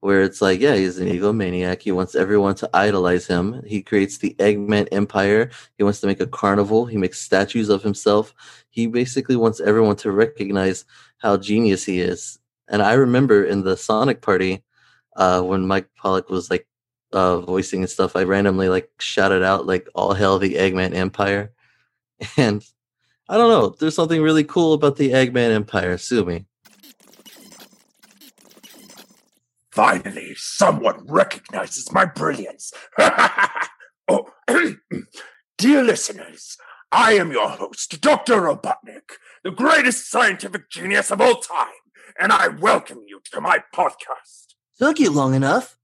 [0.00, 1.82] where it's like yeah he's an egomaniac.
[1.82, 3.62] He wants everyone to idolize him.
[3.66, 5.50] He creates the eggman empire.
[5.78, 6.86] He wants to make a carnival.
[6.86, 8.34] He makes statues of himself.
[8.70, 10.84] He basically wants everyone to recognize
[11.18, 12.38] how genius he is.
[12.68, 14.64] And i remember in the sonic party
[15.16, 16.66] uh, when mike pollock was like
[17.12, 21.52] uh, voicing and stuff i randomly like shouted out like all hell the eggman empire
[22.36, 22.64] and
[23.30, 23.76] I don't know.
[23.78, 25.96] There's something really cool about the Eggman Empire.
[25.98, 26.46] Sue me.
[29.70, 32.72] Finally, someone recognizes my brilliance.
[34.08, 34.26] oh,
[35.58, 36.56] dear listeners,
[36.90, 38.40] I am your host, Dr.
[38.40, 39.12] Robotnik,
[39.44, 41.68] the greatest scientific genius of all time,
[42.18, 44.54] and I welcome you to my podcast.
[44.76, 45.78] Took you long enough.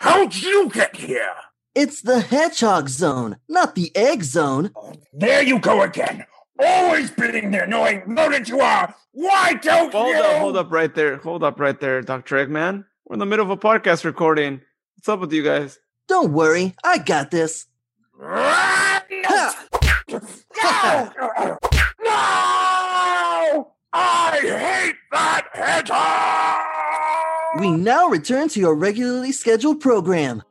[0.00, 0.10] What?
[0.12, 1.30] How'd you get here?
[1.74, 4.70] It's the hedgehog zone, not the egg zone.
[4.76, 6.24] Oh, there you go again.
[6.58, 8.94] Always being the annoying rodent you are.
[9.12, 10.22] Why don't Hold you?
[10.22, 11.16] up, hold up right there.
[11.18, 12.36] Hold up right there, Dr.
[12.36, 12.84] Eggman.
[13.06, 14.60] We're in the middle of a podcast recording.
[14.96, 15.78] What's up with you guys?
[16.06, 17.66] Don't worry, I got this.
[18.20, 19.50] No!
[20.12, 21.58] No!
[22.04, 23.72] No!
[23.92, 26.73] I hate that hedgehog!
[27.58, 30.42] We now return to your regularly scheduled program.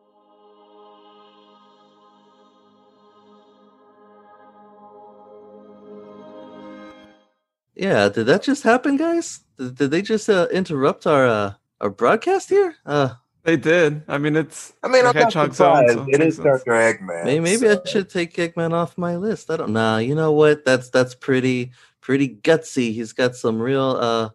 [7.75, 9.41] Yeah, did that just happen, guys?
[9.57, 12.75] Did, did they just uh, interrupt our uh, our broadcast here?
[12.85, 14.03] Uh, They did.
[14.07, 16.63] I mean, it's I mean, the I'm not Hedgehog Zone, so It makes is sense.
[16.63, 16.71] Dr.
[16.71, 17.25] Eggman.
[17.25, 19.49] maybe, maybe I should take Eggman off my list.
[19.49, 19.97] I don't know.
[19.97, 20.63] You know what?
[20.65, 22.93] That's that's pretty pretty gutsy.
[22.93, 24.29] He's got some real uh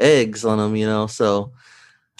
[0.00, 1.06] eggs on them, you know.
[1.06, 1.52] So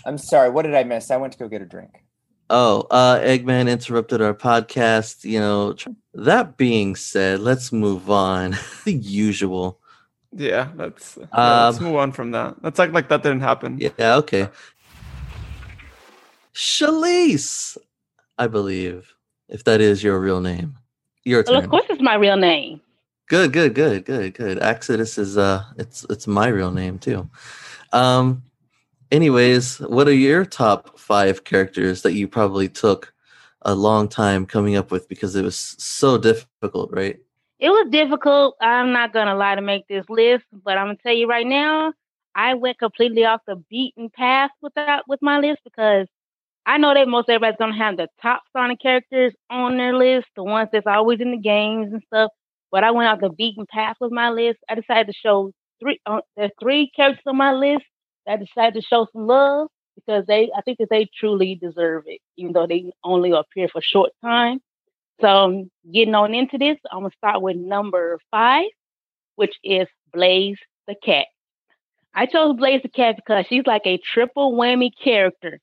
[0.04, 0.50] I'm sorry.
[0.50, 1.10] What did I miss?
[1.10, 2.04] I went to go get a drink.
[2.52, 5.24] Oh, uh, Eggman interrupted our podcast.
[5.24, 5.76] You know,
[6.14, 8.56] that being said, let's move on.
[8.84, 9.78] the usual.
[10.32, 11.16] Yeah, that's.
[11.16, 12.62] yeah, let's Um, move on from that.
[12.62, 13.78] Let's act like that didn't happen.
[13.80, 14.48] Yeah, okay.
[16.54, 17.76] Shalise,
[18.38, 19.14] I believe,
[19.48, 20.76] if that is your real name.
[21.24, 21.64] Your Well, turn.
[21.64, 22.80] of course, it's my real name.
[23.28, 24.58] Good, good, good, good, good.
[24.60, 27.28] Exodus is uh it's it's my real name too.
[27.92, 28.42] Um
[29.10, 33.12] anyways, what are your top five characters that you probably took
[33.62, 37.18] a long time coming up with because it was so difficult, right?
[37.58, 38.56] It was difficult.
[38.60, 41.92] I'm not gonna lie to make this list, but I'm gonna tell you right now,
[42.34, 46.06] I went completely off the beaten path with that with my list because
[46.66, 50.44] I know that most everybody's gonna have the top Sonic characters on their list, the
[50.44, 52.30] ones that's always in the games and stuff.
[52.70, 54.60] But I went off the beaten path with my list.
[54.68, 56.00] I decided to show three.
[56.06, 56.20] Uh,
[56.60, 57.84] three characters on my list
[58.26, 62.20] that decided to show some love because they, I think that they truly deserve it,
[62.36, 64.60] even though they only appear for a short time.
[65.20, 68.68] So um, getting on into this, I'm gonna start with number five,
[69.36, 71.26] which is Blaze the cat.
[72.14, 75.60] I chose Blaze the cat because she's like a triple whammy character.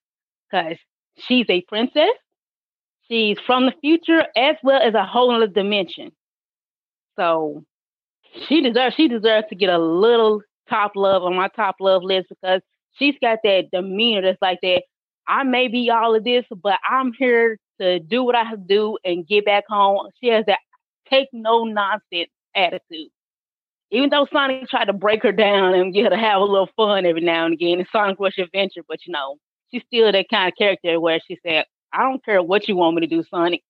[0.49, 0.77] Because
[1.17, 2.15] she's a princess,
[3.09, 6.11] she's from the future, as well as a whole other dimension.
[7.17, 7.65] So
[8.47, 12.27] she deserves she deserves to get a little top love on my top love list
[12.29, 12.61] because
[12.93, 14.83] she's got that demeanor that's like that.
[15.27, 18.65] I may be all of this, but I'm here to do what I have to
[18.67, 20.09] do and get back home.
[20.21, 20.59] She has that
[21.09, 23.09] take no nonsense attitude.
[23.91, 26.69] Even though Sonic tried to break her down and get her to have a little
[26.75, 29.37] fun every now and again in Sonic Rush Adventure, but you know,
[29.71, 32.95] she's still that kind of character where she said, I don't care what you want
[32.95, 33.61] me to do, Sonic.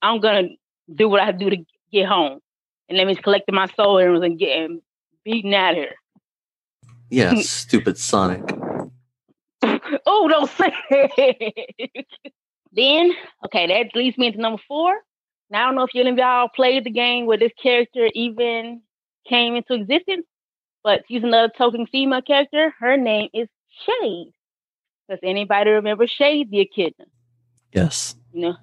[0.00, 0.48] I'm gonna
[0.94, 2.40] do what I have to do to get home.
[2.88, 4.80] And let me collecting my soul and get and
[5.24, 5.94] beating out here.
[7.10, 8.42] Yeah, stupid Sonic.
[10.06, 12.06] oh, don't say it.
[12.72, 13.12] then,
[13.44, 14.94] okay, that leads me into number four.
[15.50, 18.82] Now, I don't know if any of y'all played the game where this character even
[19.28, 20.26] came into existence,
[20.82, 22.74] but she's another token female character.
[22.78, 23.48] Her name is
[23.84, 24.32] Shade.
[25.08, 27.04] Does anybody remember Shade the Echidna?
[27.72, 28.16] Yes.
[28.32, 28.56] You know,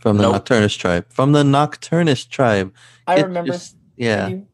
[0.00, 0.34] From the Nope.
[0.44, 1.06] Nocturnus tribe.
[1.10, 2.74] From the Nocturnus tribe.
[3.06, 3.52] I It remember.
[3.52, 4.46] just- yeah, You-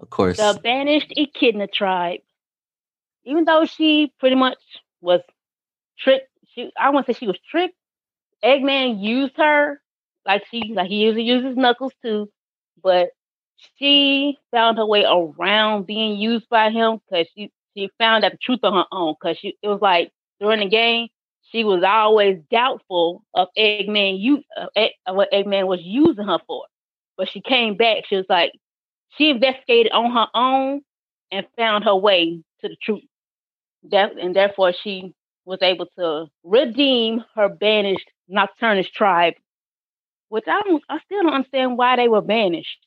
[0.00, 0.38] of course.
[0.38, 2.20] the banished Echidna tribe.
[3.24, 4.58] Even though she pretty much
[5.02, 5.20] was
[5.98, 7.76] tricked, she I won't say she was tricked.
[8.42, 9.80] Eggman used her
[10.26, 12.30] like she like he usually uses Knuckles too,
[12.82, 13.10] but
[13.78, 18.38] she found her way around being used by him because she she found out the
[18.38, 19.14] truth on her own.
[19.20, 21.08] Because she it was like during the game
[21.50, 26.64] she was always doubtful of Eggman use of, Egg- what Eggman was using her for,
[27.16, 28.04] but she came back.
[28.08, 28.52] She was like
[29.16, 30.82] she investigated on her own
[31.30, 33.02] and found her way to the truth.
[33.90, 39.34] That and therefore she was able to redeem her banished Nocturnus tribe.
[40.28, 42.86] Which I don't, I still don't understand why they were banished.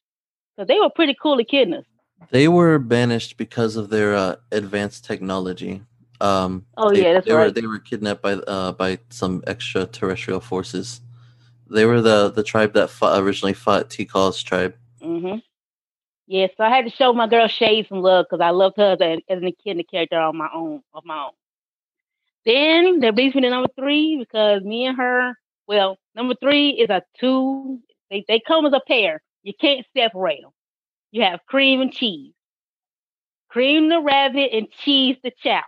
[0.56, 1.86] Because they were pretty cool echidnas.
[2.30, 5.82] They were banished because of their uh, advanced technology.
[6.21, 10.39] Um, Oh, they, yeah, that's they Were, they were kidnapped by uh, by some extraterrestrial
[10.39, 11.01] forces.
[11.69, 14.75] They were the the tribe that fought, originally fought Tikal's tribe.
[15.01, 15.36] hmm
[16.27, 18.91] Yeah, so I had to show my girl Shade some love because I loved her
[18.93, 21.31] as, a, as an echidna character on my own, of my own.
[22.45, 25.34] Then that brings me to number three because me and her,
[25.67, 27.79] well, number three is a two.
[28.10, 29.21] They they come as a pair.
[29.43, 30.51] You can't separate them.
[31.12, 32.34] You have cream and cheese.
[33.49, 35.63] Cream the rabbit and cheese the Chao.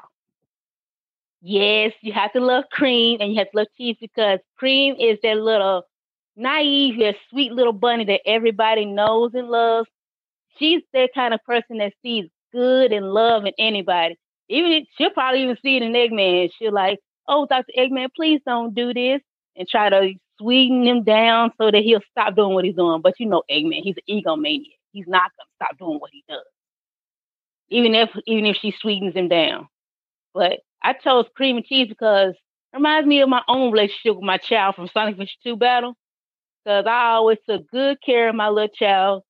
[1.45, 5.19] Yes, you have to love cream and you have to love cheese because cream is
[5.23, 5.83] that little
[6.37, 9.89] naive, that sweet little bunny that everybody knows and loves.
[10.57, 14.17] She's that kind of person that sees good and love in anybody.
[14.47, 16.49] Even she'll probably even see it in Eggman.
[16.57, 17.73] She'll like, oh, Dr.
[17.77, 19.21] Eggman, please don't do this,
[19.57, 23.01] and try to sweeten him down so that he'll stop doing what he's doing.
[23.01, 24.77] But you know, Eggman, he's an egomaniac.
[24.93, 26.45] He's not gonna stop doing what he does,
[27.69, 29.67] even if even if she sweetens him down.
[30.33, 34.25] But I chose cream and cheese because it reminds me of my own relationship with
[34.25, 35.95] my Chao from Sonic Adventure 2 battle.
[36.63, 39.21] Because I always took good care of my little Chao,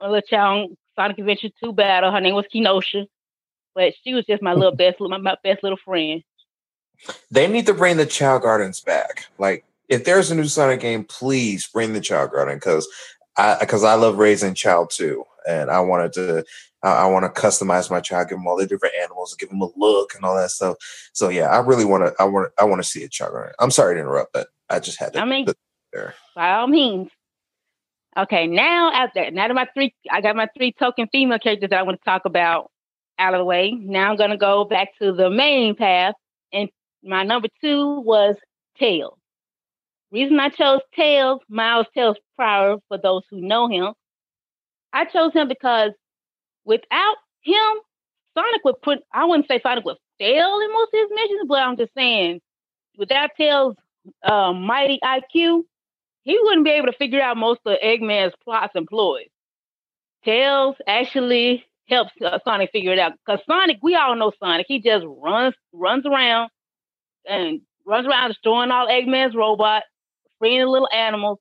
[0.00, 2.10] my little Chao on Sonic Adventure 2 battle.
[2.10, 3.06] Her name was Kenosha.
[3.74, 6.22] But she was just my little best, my, my best little friend.
[7.30, 9.26] They need to bring the Chao Gardens back.
[9.38, 12.88] Like, if there's a new Sonic game, please bring the Chao Garden because
[13.36, 16.44] I because I love raising Chao too, and I wanted to.
[16.82, 19.60] I, I want to customize my Chao, give them all the different animals, give them
[19.60, 20.76] a look and all that stuff.
[21.12, 22.14] So yeah, I really want to.
[22.20, 22.52] I want.
[22.58, 23.52] I want to see a Garden.
[23.58, 25.20] I'm sorry to interrupt, but I just had to.
[25.20, 25.46] I mean,
[25.92, 26.14] there.
[26.34, 27.10] by all means.
[28.16, 31.70] Okay, now out there, now that my three, I got my three token female characters
[31.70, 32.70] that I want to talk about
[33.18, 33.72] out of the way.
[33.72, 36.14] Now I'm gonna go back to the main path,
[36.52, 36.68] and
[37.02, 38.36] my number two was
[38.78, 39.18] Tails.
[40.10, 43.92] Reason I chose Tails, Miles Tails Prower, for those who know him,
[44.92, 45.92] I chose him because
[46.64, 47.76] without him,
[48.34, 49.00] Sonic would put.
[49.12, 52.40] I wouldn't say Sonic would fail in most of his missions, but I'm just saying,
[52.96, 53.76] without Tails'
[54.22, 55.62] uh, mighty IQ,
[56.22, 59.28] he wouldn't be able to figure out most of Eggman's plots and ploys.
[60.24, 64.66] Tails actually helps uh, Sonic figure it out because Sonic, we all know Sonic.
[64.68, 66.50] He just runs runs around
[67.26, 69.86] and runs around destroying all Eggman's robots,
[70.38, 71.38] freeing the little animals.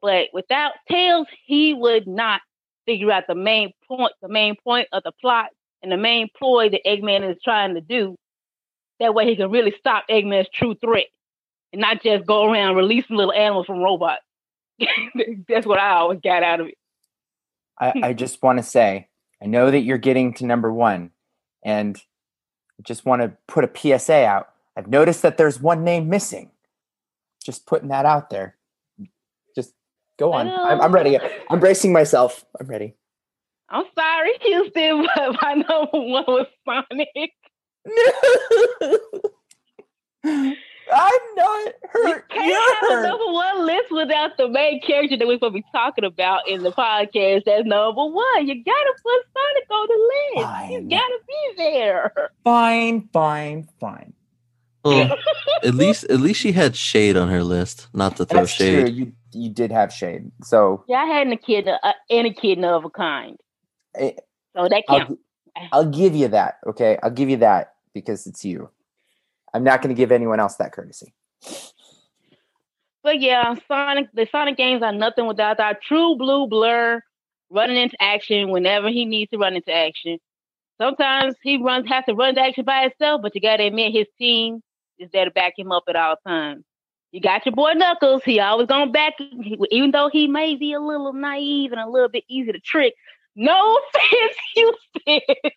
[0.00, 2.40] But without Tails, he would not
[2.86, 5.50] figure out the main point, the main point of the plot
[5.82, 8.16] and the main ploy that Eggman is trying to do.
[9.00, 11.06] That way he can really stop Eggman's true threat
[11.72, 14.22] and not just go around releasing little animals from robots.
[15.48, 16.78] That's what I always got out of it.
[17.78, 19.08] I, I just want to say,
[19.42, 21.10] I know that you're getting to number one,
[21.64, 21.96] and
[22.78, 24.50] I just want to put a PSA out.
[24.76, 26.50] I've noticed that there's one name missing.
[27.44, 28.56] Just putting that out there.
[30.22, 30.46] Go on.
[30.46, 31.18] I'm, I'm ready.
[31.50, 32.44] I'm bracing myself.
[32.60, 32.94] I'm ready.
[33.68, 37.32] I'm sorry, Houston, but my number one was Sonic.
[40.94, 42.06] I'm not hurt.
[42.06, 45.56] You Can't You're have a number one list without the main character that we're supposed
[45.56, 47.42] to be talking about in the podcast.
[47.46, 48.46] That's number one.
[48.46, 50.46] You gotta put Sonic on the list.
[50.46, 50.88] Fine.
[50.88, 52.30] gotta be there.
[52.44, 54.12] Fine, fine, fine.
[54.84, 55.16] Well,
[55.64, 57.88] at least at least she had shade on her list.
[57.94, 58.86] Not to throw That's shade.
[58.86, 58.94] true.
[58.94, 60.30] You you did have shade.
[60.42, 63.36] So Yeah, I had an echidna, uh, and echidna of a kind.
[63.94, 64.12] eh,
[64.56, 65.22] So that I'll, counts.
[65.72, 66.58] I'll give you that.
[66.66, 68.70] Okay, I'll give you that because it's you.
[69.54, 71.12] I'm not going to give anyone else that courtesy.
[73.02, 77.02] But yeah, Sonic, the Sonic games are nothing without our true blue blur
[77.50, 80.18] running into action whenever he needs to run into action.
[80.80, 84.06] Sometimes he runs has to run into action by himself, but you gotta admit his
[84.18, 84.62] team
[84.98, 86.64] is there to back him up at all times.
[87.12, 89.14] You got your boy Knuckles, he always gonna back
[89.70, 92.94] even though he may be a little naive and a little bit easy to trick.
[93.36, 95.20] No offense, Houston.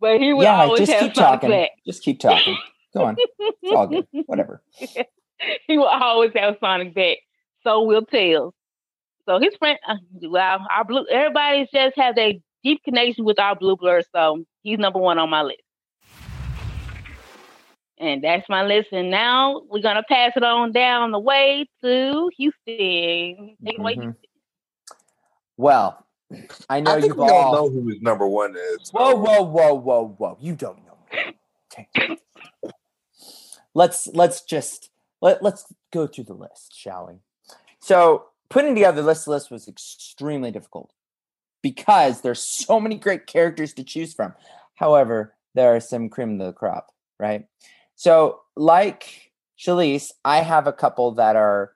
[0.00, 1.50] but he will yeah, always just have keep Sonic talking.
[1.50, 1.70] back.
[1.86, 2.56] Just keep talking.
[2.94, 3.16] Go on.
[3.18, 4.06] It's all good.
[4.26, 4.62] Whatever.
[5.66, 7.18] he will always have Sonic back.
[7.62, 8.54] So will Tails.
[9.26, 13.56] So his friend, uh, well, our blue, everybody's just has a deep connection with our
[13.56, 14.02] blue blur.
[14.14, 15.63] So he's number one on my list.
[17.98, 18.88] And that's my list.
[18.92, 23.56] And now we're gonna pass it on down the way to Houston.
[23.64, 24.02] Take it away, Mhm.
[24.02, 24.16] Houston.
[25.56, 26.04] Well,
[26.68, 27.52] I know I you've we all all.
[27.54, 28.90] know who his number one is.
[28.90, 30.36] Whoa, whoa, whoa, whoa, whoa!
[30.40, 30.98] You don't know.
[31.72, 32.16] Okay.
[33.74, 37.14] Let's let's just let let's go through the list, shall we?
[37.80, 40.92] So putting together this list was extremely difficult
[41.62, 44.34] because there's so many great characters to choose from.
[44.74, 47.46] However, there are some cream of the crop, right?
[47.96, 51.72] So, like Shalise, I have a couple that are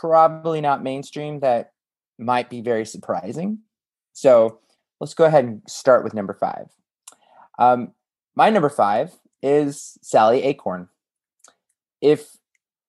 [0.00, 1.72] probably not mainstream that
[2.18, 3.58] might be very surprising.
[4.12, 4.60] So
[5.00, 6.66] let's go ahead and start with number five.
[7.58, 7.92] Um,
[8.34, 10.88] my number five is Sally Acorn.
[12.00, 12.36] If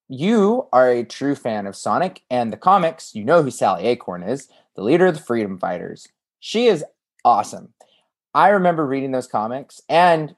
[0.08, 4.24] you are a true fan of Sonic and the comics, you know who Sally Acorn
[4.24, 6.08] is, the leader of the Freedom Fighters.
[6.40, 6.84] She is
[7.24, 7.74] awesome.
[8.34, 10.36] I remember reading those comics and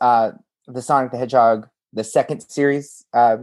[0.00, 0.32] uh,
[0.66, 3.38] the Sonic the Hedgehog, the second series uh,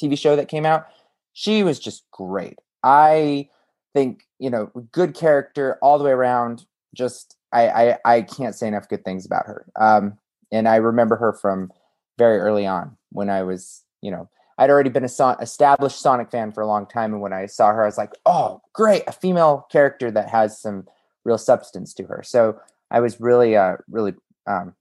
[0.00, 0.86] TV show that came out.
[1.32, 2.58] She was just great.
[2.82, 3.48] I
[3.94, 6.64] think you know, good character all the way around.
[6.94, 9.66] Just I I, I can't say enough good things about her.
[9.78, 10.18] Um,
[10.50, 11.70] and I remember her from
[12.16, 14.28] very early on when I was, you know,
[14.58, 17.46] I'd already been a son- established Sonic fan for a long time, and when I
[17.46, 20.86] saw her, I was like, oh, great, a female character that has some
[21.24, 22.22] real substance to her.
[22.24, 22.58] So
[22.90, 24.14] I was really, uh, really,
[24.48, 24.74] um,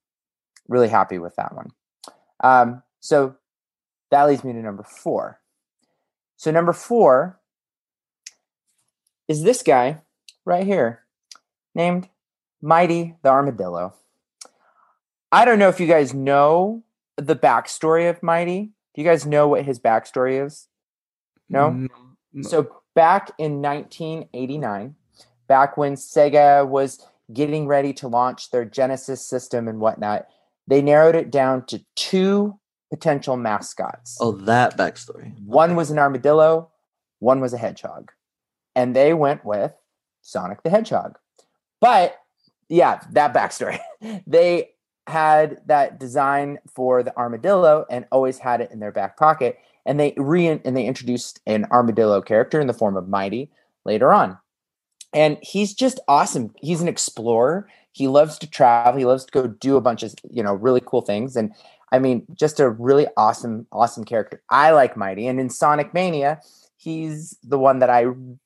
[0.68, 1.72] really happy with that one.
[2.42, 3.36] Um, so
[4.12, 5.40] that leads me to number four.
[6.38, 7.40] So number four
[9.28, 10.02] is this guy
[10.46, 11.04] right here
[11.76, 12.10] named
[12.62, 13.94] Mighty the Armadillo.
[15.32, 16.84] I don't know if you guys know
[17.18, 18.72] the backstory of Mighty.
[18.94, 20.68] Do you guys know what his backstory is?
[21.50, 21.72] No?
[21.72, 21.88] Mm,
[22.34, 22.50] no.
[22.50, 24.96] So back in 1989,
[25.48, 30.28] back when Sega was getting ready to launch their Genesis system and whatnot,
[30.68, 32.60] they narrowed it down to two
[32.90, 34.18] potential mascots.
[34.20, 35.34] Oh, that backstory.
[35.44, 36.70] One was an armadillo,
[37.20, 38.12] one was a hedgehog.
[38.76, 39.74] And they went with
[40.22, 41.18] Sonic the Hedgehog.
[41.82, 42.18] But
[42.70, 43.80] yeah, that backstory.
[44.28, 44.70] they
[45.08, 49.58] had that design for the armadillo and always had it in their back pocket.
[49.86, 53.50] And they re and they introduced an armadillo character in the form of Mighty
[53.86, 54.38] later on.
[55.14, 56.54] And he's just awesome.
[56.58, 57.70] He's an explorer.
[57.92, 59.00] He loves to travel.
[59.00, 61.36] He loves to go do a bunch of, you know, really cool things.
[61.36, 61.54] And
[61.92, 64.42] I mean, just a really awesome, awesome character.
[64.50, 65.28] I like Mighty.
[65.28, 66.42] And in Sonic Mania,
[66.76, 68.06] he's the one that I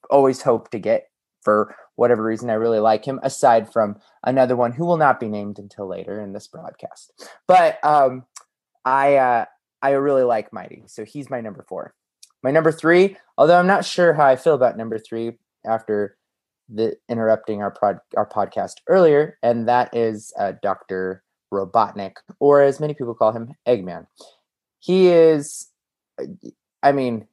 [0.09, 1.09] always hope to get
[1.41, 2.49] for whatever reason.
[2.49, 6.21] I really like him, aside from another one who will not be named until later
[6.21, 7.11] in this broadcast.
[7.47, 8.25] But um,
[8.85, 9.45] I uh,
[9.81, 11.93] I really like Mighty, so he's my number four.
[12.43, 16.17] My number three, although I'm not sure how I feel about number three after
[16.69, 22.79] the interrupting our prod, our podcast earlier, and that is uh, Doctor Robotnik, or as
[22.79, 24.07] many people call him, Eggman.
[24.79, 25.69] He is,
[26.19, 26.25] uh,
[26.81, 27.27] I mean,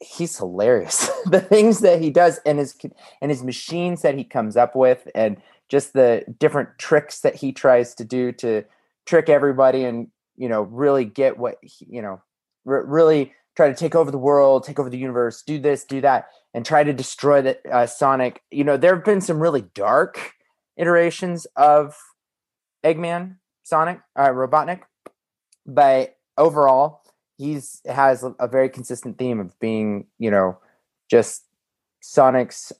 [0.00, 1.10] he's hilarious.
[1.26, 2.76] the things that he does and his
[3.20, 5.36] and his machines that he comes up with, and
[5.68, 8.64] just the different tricks that he tries to do to
[9.06, 12.20] trick everybody, and you know, really get what he, you know,
[12.66, 16.00] r- really try to take over the world, take over the universe, do this, do
[16.00, 18.40] that, and try to destroy the uh, Sonic.
[18.52, 20.34] You know, there have been some really dark
[20.76, 21.96] iterations of
[22.84, 24.82] Eggman, Sonic, uh, Robotnik,
[25.66, 27.02] but overall,
[27.36, 30.58] he's has a very consistent theme of being, you know,
[31.10, 31.42] just
[32.00, 32.72] Sonic's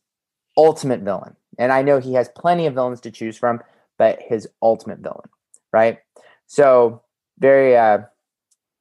[0.57, 1.35] ultimate villain.
[1.59, 3.61] And I know he has plenty of villains to choose from,
[3.99, 5.29] but his ultimate villain,
[5.73, 5.99] right?
[6.47, 7.03] So
[7.41, 8.03] very, uh,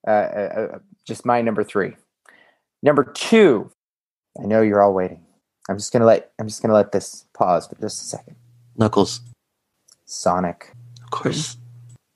[0.08, 1.94] uh, uh, uh just my number three.
[2.84, 3.72] Number two,
[4.42, 5.24] I know you're all waiting.
[5.70, 8.36] I'm just gonna let I'm just gonna let this pause for just a second.
[8.78, 9.22] Knuckles.
[10.06, 10.74] Sonic.
[11.04, 11.56] Of course.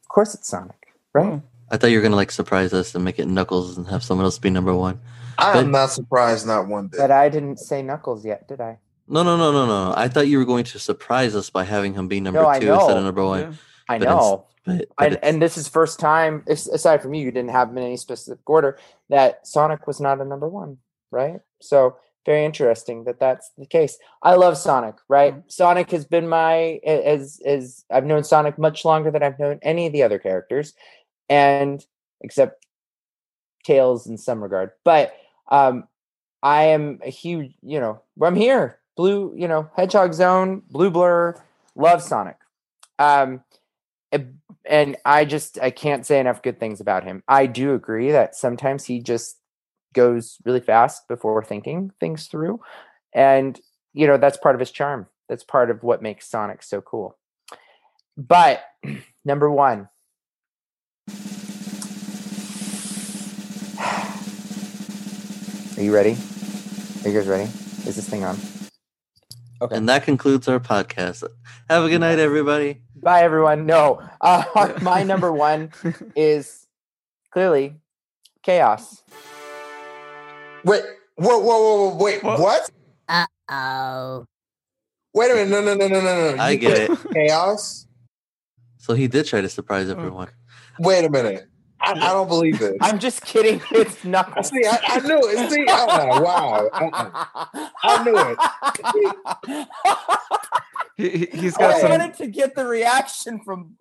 [0.03, 1.25] Of course it's Sonic, right?
[1.33, 1.41] Oh.
[1.71, 4.25] I thought you were gonna like surprise us and make it Knuckles and have someone
[4.25, 4.99] else be number one.
[5.37, 6.99] I But- am not surprised, not one bit.
[6.99, 8.77] But I didn't say Knuckles yet, did I?
[9.07, 9.93] No, no, no, no, no.
[9.97, 12.71] I thought you were going to surprise us by having him be number No, two
[12.71, 13.39] instead of number one.
[13.41, 13.51] Yeah.
[13.89, 14.45] I But know.
[14.65, 17.79] But, but and, and this is first time aside from you you didn't have them
[17.79, 18.77] in any specific order
[19.09, 20.77] that sonic was not a number one
[21.11, 21.41] right?
[21.61, 23.97] So very interesting that that's the case.
[24.23, 25.35] I love sonic right?
[25.35, 25.51] Mm.
[25.51, 29.87] sonic has been my as as i've known sonic much longer than i've known any
[29.87, 30.73] of the other characters
[31.29, 31.85] and
[32.21, 32.65] except
[33.63, 34.71] tails in some regard.
[34.83, 35.15] But
[35.49, 35.87] um
[36.43, 38.77] i am a huge you know i'm here.
[38.97, 41.41] Blue you know hedgehog zone blue blur
[41.75, 42.37] love sonic.
[42.99, 43.43] Um
[44.65, 47.23] and I just I can't say enough good things about him.
[47.27, 49.37] I do agree that sometimes he just
[49.93, 52.61] goes really fast before thinking things through.
[53.13, 53.59] And
[53.93, 55.07] you know, that's part of his charm.
[55.27, 57.17] That's part of what makes Sonic so cool.
[58.17, 58.63] But
[59.25, 59.89] number 1
[65.77, 66.17] Are you ready?
[67.03, 67.49] Are you guys ready?
[67.87, 68.37] Is this thing on?
[69.61, 69.75] Okay.
[69.75, 71.23] and that concludes our podcast.
[71.69, 72.81] Have a good night, everybody.
[72.95, 73.65] Bye, everyone.
[73.67, 74.43] No, uh,
[74.81, 75.71] my number one
[76.15, 76.67] is
[77.31, 77.75] clearly
[78.43, 79.03] chaos.
[80.65, 80.81] Wait,
[81.15, 82.39] whoa, whoa, whoa, whoa, wait, What?
[82.39, 82.69] what?
[83.07, 84.25] Uh oh.
[85.13, 86.41] Wait a minute, no, no, no, no, no, no.
[86.41, 86.97] I get it.
[87.13, 87.85] Chaos?
[88.77, 89.91] So he did try to surprise Oh.
[89.91, 90.29] everyone.
[90.79, 91.47] Wait a minute.
[91.83, 92.77] I, I don't believe this.
[92.81, 93.61] I'm just kidding.
[93.71, 94.49] It's Knuckles.
[94.51, 95.49] See, I, I knew it.
[95.51, 96.69] See, uh, wow.
[96.73, 97.25] Uh-uh.
[97.83, 98.17] I knew
[99.47, 99.67] it.
[100.97, 101.89] He, he- he's got I some.
[101.89, 103.75] wanted to get the reaction from,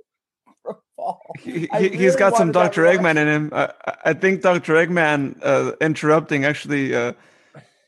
[0.65, 1.21] from Paul.
[1.39, 2.85] He, I he, has really got some Dr.
[2.85, 3.51] Eggman in him.
[3.53, 4.75] I, I- I think Dr.
[4.75, 7.13] Eggman uh, interrupting actually uh,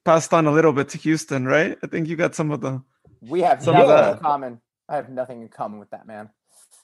[0.04, 1.78] passed on a little bit to Houston, right?
[1.82, 2.82] I think you got some of the.
[3.22, 4.12] We have Some of nothing that.
[4.16, 4.60] in common.
[4.88, 6.28] I have nothing in common with that man.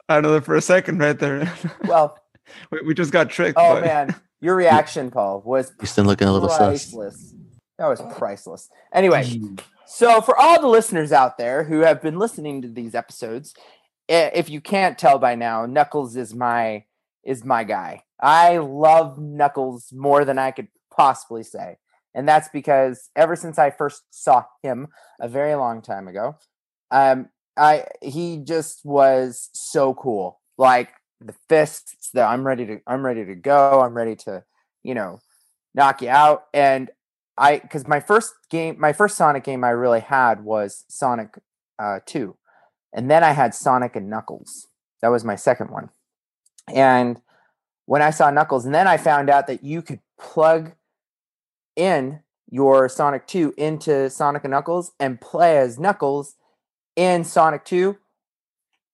[0.09, 1.53] I don't know for a second right there.
[1.85, 2.17] Well,
[2.71, 3.59] we, we just got tricked.
[3.59, 6.59] oh but- man, your reaction, Paul, was Houston looking a little sus.
[6.59, 7.35] priceless.
[7.79, 8.69] That was priceless.
[8.93, 9.41] Anyway,
[9.87, 13.55] so for all the listeners out there who have been listening to these episodes,
[14.09, 16.85] if you can't tell by now, Knuckles is my
[17.25, 18.03] is my guy.
[18.21, 21.77] I love Knuckles more than I could possibly say.
[22.15, 24.89] And that's because ever since I first saw him
[25.21, 26.37] a very long time ago,
[26.91, 30.41] um I he just was so cool.
[30.57, 30.91] Like
[31.21, 33.81] the fists that I'm ready to I'm ready to go.
[33.81, 34.45] I'm ready to,
[34.83, 35.21] you know,
[35.75, 36.91] knock you out and
[37.39, 41.39] I because my first game, my first Sonic game I really had was Sonic
[41.79, 42.37] uh, Two,
[42.93, 44.67] and then I had Sonic and Knuckles.
[45.01, 45.91] That was my second one.
[46.67, 47.23] And
[47.87, 50.73] when I saw Knuckles, and then I found out that you could plug
[51.77, 56.35] in your Sonic Two into Sonic and Knuckles and play as Knuckles
[56.97, 57.99] in Sonic Two.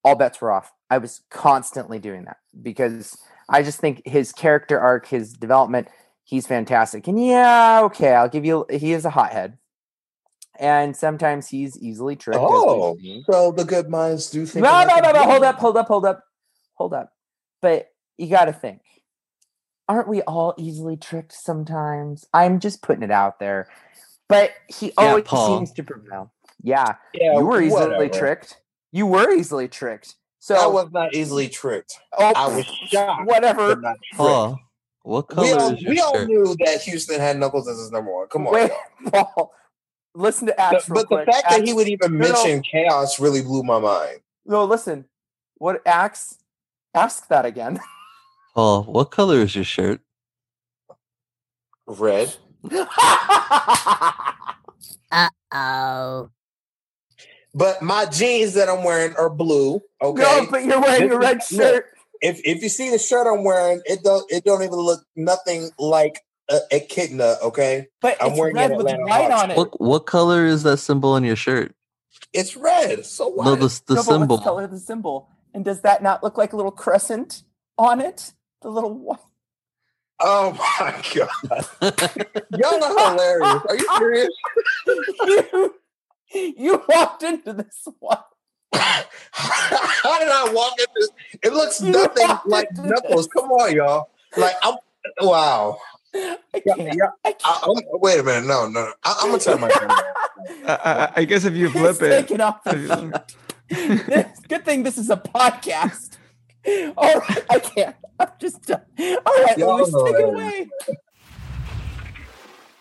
[0.04, 0.73] All bets were off.
[0.90, 3.16] I was constantly doing that because
[3.48, 5.88] I just think his character arc, his development,
[6.24, 7.08] he's fantastic.
[7.08, 8.66] And yeah, okay, I'll give you.
[8.70, 9.58] He is a hothead,
[10.58, 12.40] and sometimes he's easily tricked.
[12.42, 12.96] Oh,
[13.28, 14.62] so the good minds do think.
[14.64, 15.24] No, alike no, no, no.
[15.24, 16.24] Hold up, hold up, hold up,
[16.74, 17.12] hold up.
[17.60, 18.82] But you got to think.
[19.88, 22.26] Aren't we all easily tricked sometimes?
[22.32, 23.68] I'm just putting it out there.
[24.28, 25.58] But he Yeah, always Paul.
[25.58, 26.32] seems to prevail.
[26.62, 28.08] Yeah, Yeah, you were easily whatever.
[28.08, 28.60] tricked.
[28.92, 30.14] You were easily tricked.
[30.44, 31.98] So I was not easily tricked.
[32.18, 33.26] oh, I was shocked.
[33.26, 33.68] whatever.
[33.76, 34.16] but not tricked.
[34.18, 34.58] Paul,
[35.02, 37.90] what color We all, is your we all knew that Houston had Knuckles as his
[37.90, 38.26] number one.
[38.28, 38.70] Come on, Wait.
[39.10, 39.54] Paul.
[40.14, 40.90] Listen to But, Axe.
[40.90, 41.26] real but the quick.
[41.34, 42.32] fact that he would even No, no.
[42.34, 44.20] mention chaos really blew my mind.
[44.44, 45.06] no, listen.
[45.56, 46.36] What Axe?
[46.92, 47.80] Ask that again.
[48.54, 50.02] Paul, what color is your shirt?
[51.86, 52.36] Red.
[55.10, 56.30] Uh oh.
[57.54, 59.80] But my jeans that I'm wearing are blue.
[60.02, 60.22] Okay.
[60.22, 61.86] No, but you're wearing a red shirt.
[62.20, 65.70] if if you see the shirt I'm wearing, it don't it don't even look nothing
[65.78, 67.36] like a echidna.
[67.42, 67.86] Okay.
[68.00, 69.56] But I'm it's wearing red with Atlanta white Hawks on it.
[69.56, 71.74] What what color is that symbol on your shirt?
[72.32, 73.06] It's red.
[73.06, 73.44] So what?
[73.44, 74.36] No, the the no, symbol.
[74.36, 75.28] what's the color of the symbol?
[75.54, 77.44] And does that not look like a little crescent
[77.78, 78.32] on it?
[78.62, 79.18] The little white.
[80.20, 81.66] oh my god.
[82.58, 83.62] Y'all are hilarious.
[83.68, 84.30] Are you serious?
[84.86, 85.74] you,
[86.34, 88.18] you walked into this one.
[88.74, 91.08] How did I walk in this?
[91.42, 93.26] It looks You nothing like Knuckles.
[93.26, 93.32] this.
[93.34, 94.10] Come on, y'all.
[94.36, 94.74] Like I'm.
[95.20, 95.78] Wow.
[96.14, 96.94] I Yeah, can't.
[96.96, 97.04] yeah.
[97.24, 97.76] I I, can't.
[97.78, 98.46] I'm, wait a minute.
[98.46, 98.84] No, no.
[98.84, 98.92] no.
[99.04, 99.96] I, I'm gonna turn my camera.
[100.66, 103.22] I, I, I guess if you He's flip it, off the
[103.70, 106.18] if- This- Good thing this is a podcast.
[106.96, 107.96] All right, I can't.
[108.18, 108.80] I'm just done.
[108.98, 110.68] All right, Y'all Luis, take it away.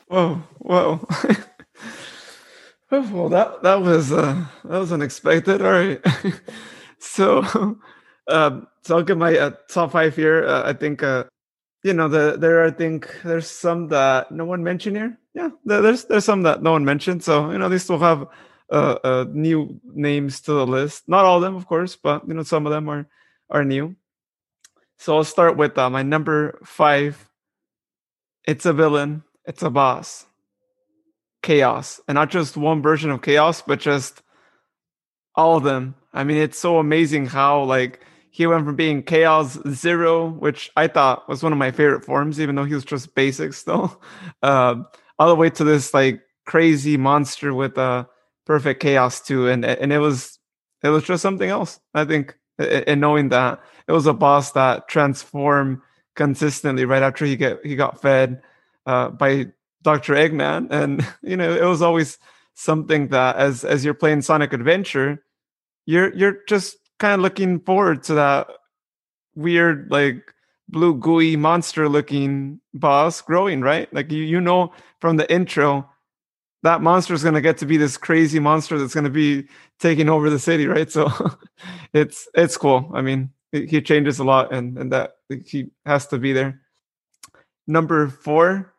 [0.07, 1.07] Whoa, whoa.
[2.93, 5.63] Well, that that was uh, that was unexpected.
[5.63, 5.99] All right,
[6.99, 7.41] so
[8.27, 10.45] um, so I'll give my uh, top five here.
[10.45, 11.23] Uh, I think uh,
[11.83, 12.63] you know the there.
[12.63, 15.17] I think there's some that no one mentioned here.
[15.33, 17.23] Yeah, there, there's there's some that no one mentioned.
[17.23, 18.27] So you know they still have
[18.71, 21.09] uh, uh, new names to the list.
[21.09, 23.07] Not all of them, of course, but you know some of them are
[23.49, 23.95] are new.
[24.99, 27.27] So I'll start with my number five.
[28.45, 29.23] It's a villain.
[29.45, 30.27] It's a boss
[31.43, 34.23] chaos and not just one version of chaos but just
[35.35, 35.95] all of them.
[36.13, 40.87] I mean it's so amazing how like he went from being chaos zero which i
[40.87, 44.01] thought was one of my favorite forms even though he was just basic still
[44.43, 44.87] um
[45.19, 48.03] all the way to this like crazy monster with uh
[48.45, 50.39] perfect chaos too and and it was
[50.83, 54.87] it was just something else i think and knowing that it was a boss that
[54.87, 55.79] transformed
[56.15, 58.41] consistently right after he get he got fed
[58.87, 59.45] uh by
[59.83, 60.13] Dr.
[60.13, 60.67] Eggman.
[60.71, 62.17] And you know, it was always
[62.55, 65.23] something that as as you're playing Sonic Adventure,
[65.85, 68.47] you're you're just kind of looking forward to that
[69.35, 70.33] weird, like
[70.69, 73.93] blue gooey monster looking boss growing, right?
[73.93, 75.89] Like you you know from the intro
[76.63, 79.47] that monster is gonna get to be this crazy monster that's gonna be
[79.79, 80.89] taking over the city, right?
[80.89, 81.11] So
[81.93, 82.89] it's it's cool.
[82.93, 86.61] I mean, he changes a lot and, and that he has to be there.
[87.67, 88.72] Number four,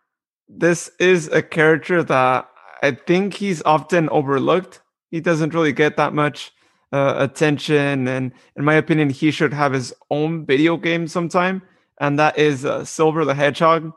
[0.48, 2.48] this is a character that
[2.82, 4.82] I think he's often overlooked.
[5.10, 6.52] He doesn't really get that much
[6.92, 11.62] uh, attention, and in my opinion, he should have his own video game sometime.
[12.00, 13.92] And that is uh, Silver the Hedgehog.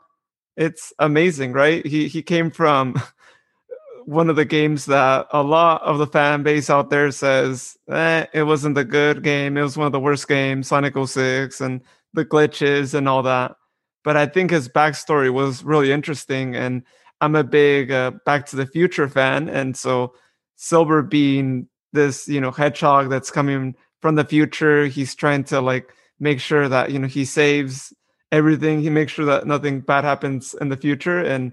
[0.56, 1.84] It's amazing, right?
[1.84, 3.00] He he came from
[4.06, 8.24] one of the games that a lot of the fan base out there says eh,
[8.32, 9.56] it wasn't a good game.
[9.56, 11.82] It was one of the worst games, Sonic 06, and
[12.14, 13.57] the glitches and all that
[14.08, 16.56] but I think his backstory was really interesting.
[16.56, 16.82] And
[17.20, 20.14] I'm a big uh, Back to the Future fan, and so
[20.56, 25.92] Silver being this, you know, hedgehog that's coming from the future, he's trying to like
[26.20, 27.92] make sure that you know he saves
[28.32, 28.80] everything.
[28.80, 31.52] He makes sure that nothing bad happens in the future, and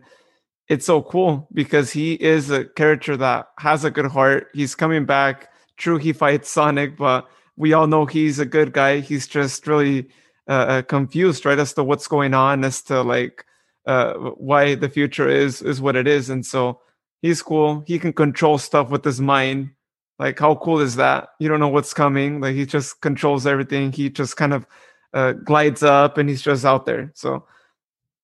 [0.70, 4.48] it's so cool because he is a character that has a good heart.
[4.54, 5.50] He's coming back.
[5.76, 7.28] True, he fights Sonic, but
[7.58, 9.02] we all know he's a good guy.
[9.02, 10.08] He's just really
[10.48, 13.46] uh, uh, confused, right, as to what's going on, as to like
[13.86, 16.82] uh, why the future is is what it is, and so
[17.22, 17.84] he's cool.
[17.88, 19.72] He can control stuff with his mind.
[20.20, 21.30] Like, how cool is that?
[21.40, 22.40] You don't know what's coming.
[22.40, 23.92] Like, he just controls everything.
[23.92, 24.66] He just kind of
[25.14, 27.12] uh, glides up, and he's just out there.
[27.16, 27.46] So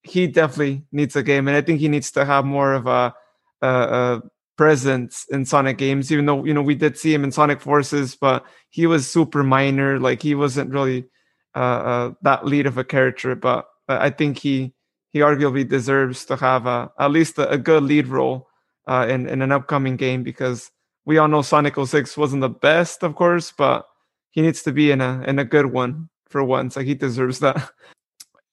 [0.03, 3.13] he definitely needs a game, and I think he needs to have more of a,
[3.61, 4.21] a, a
[4.57, 6.11] presence in Sonic games.
[6.11, 9.43] Even though you know we did see him in Sonic Forces, but he was super
[9.43, 9.99] minor.
[9.99, 11.05] Like, he wasn't really
[11.53, 14.73] that lead of a character, but uh, I think he
[15.09, 18.47] he arguably deserves to have a, at least a, a good lead role
[18.87, 20.71] uh, in in an upcoming game because
[21.05, 23.85] we all know Sonic 06 wasn't the best, of course, but
[24.29, 26.75] he needs to be in a in a good one for once.
[26.75, 27.71] Like he deserves that.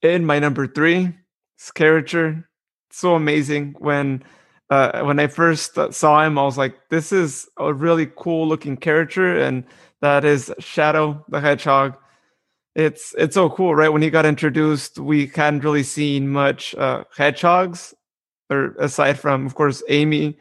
[0.00, 1.12] In my number three,
[1.56, 2.48] his character,
[2.90, 3.74] so amazing.
[3.80, 4.22] When
[4.70, 8.46] uh, when I first uh, saw him, I was like, "This is a really cool
[8.46, 9.64] looking character," and
[10.00, 11.96] that is Shadow the Hedgehog.
[12.78, 13.88] It's it's so cool, right?
[13.88, 17.92] When he got introduced, we hadn't really seen much uh, hedgehogs,
[18.50, 20.38] or aside from, of course, Amy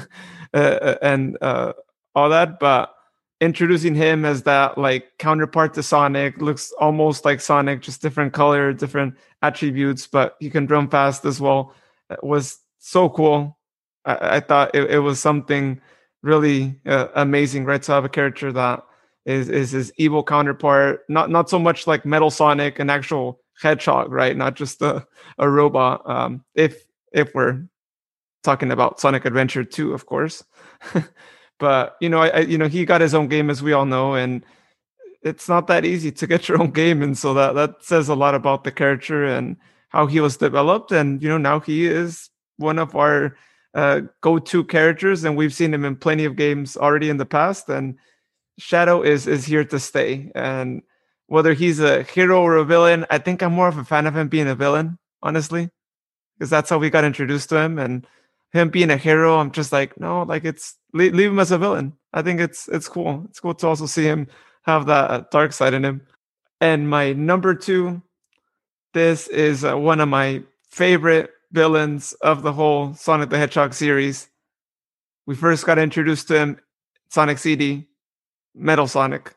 [0.54, 1.72] uh, and uh,
[2.14, 2.60] all that.
[2.60, 2.94] But
[3.40, 8.72] introducing him as that like counterpart to Sonic looks almost like Sonic, just different color,
[8.72, 11.74] different attributes, but he can drum fast as well.
[12.08, 13.58] It was so cool.
[14.04, 15.80] I, I thought it, it, was something
[16.22, 17.82] really uh, amazing, right?
[17.82, 18.84] To have a character that
[19.30, 24.10] is is his evil counterpart, not not so much like Metal Sonic, an actual hedgehog,
[24.10, 24.36] right?
[24.36, 25.06] Not just a,
[25.38, 26.08] a robot.
[26.08, 27.64] Um, if if we're
[28.42, 30.42] talking about Sonic Adventure 2, of course.
[31.58, 33.86] but you know, I, I, you know he got his own game as we all
[33.86, 34.44] know, and
[35.22, 38.14] it's not that easy to get your own game, and so that that says a
[38.14, 39.56] lot about the character and
[39.90, 40.92] how he was developed.
[40.92, 43.36] And you know, now he is one of our
[43.74, 47.68] uh, go-to characters, and we've seen him in plenty of games already in the past.
[47.68, 47.96] And
[48.60, 50.82] Shadow is is here to stay, and
[51.26, 54.16] whether he's a hero or a villain, I think I'm more of a fan of
[54.16, 55.70] him being a villain, honestly,
[56.36, 57.78] because that's how we got introduced to him.
[57.78, 58.06] And
[58.52, 61.58] him being a hero, I'm just like, no, like it's leave, leave him as a
[61.58, 61.94] villain.
[62.12, 63.24] I think it's it's cool.
[63.28, 64.26] It's cool to also see him
[64.62, 66.02] have that uh, dark side in him.
[66.60, 68.02] And my number two,
[68.92, 74.28] this is uh, one of my favorite villains of the whole Sonic the Hedgehog series.
[75.26, 76.60] We first got introduced to him,
[77.08, 77.86] Sonic CD,
[78.54, 79.34] Metal Sonic.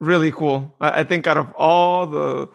[0.00, 0.74] Really cool.
[0.80, 2.48] I, I think out of all the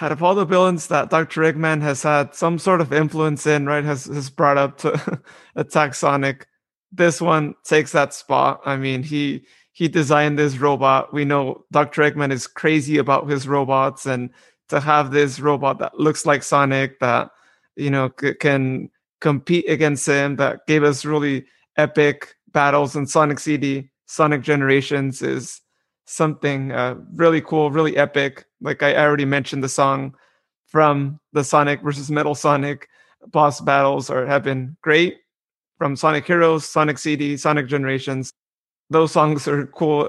[0.00, 1.42] out of all the villains that Dr.
[1.42, 5.20] Eggman has had some sort of influence in, right, has has brought up to
[5.56, 6.46] attack Sonic,
[6.92, 8.60] this one takes that spot.
[8.64, 11.12] I mean, he he designed this robot.
[11.12, 12.02] We know Dr.
[12.02, 14.30] Eggman is crazy about his robots, and
[14.68, 17.30] to have this robot that looks like Sonic that
[17.76, 18.90] you know c- can
[19.20, 25.60] compete against him, that gave us really epic battles in Sonic CD, Sonic Generations is
[26.06, 28.46] something uh, really cool, really epic.
[28.62, 30.14] Like I already mentioned, the song
[30.66, 32.88] from the Sonic versus Metal Sonic
[33.26, 35.18] boss battles are have been great.
[35.76, 38.32] From Sonic Heroes, Sonic CD, Sonic Generations,
[38.90, 40.08] those songs are cool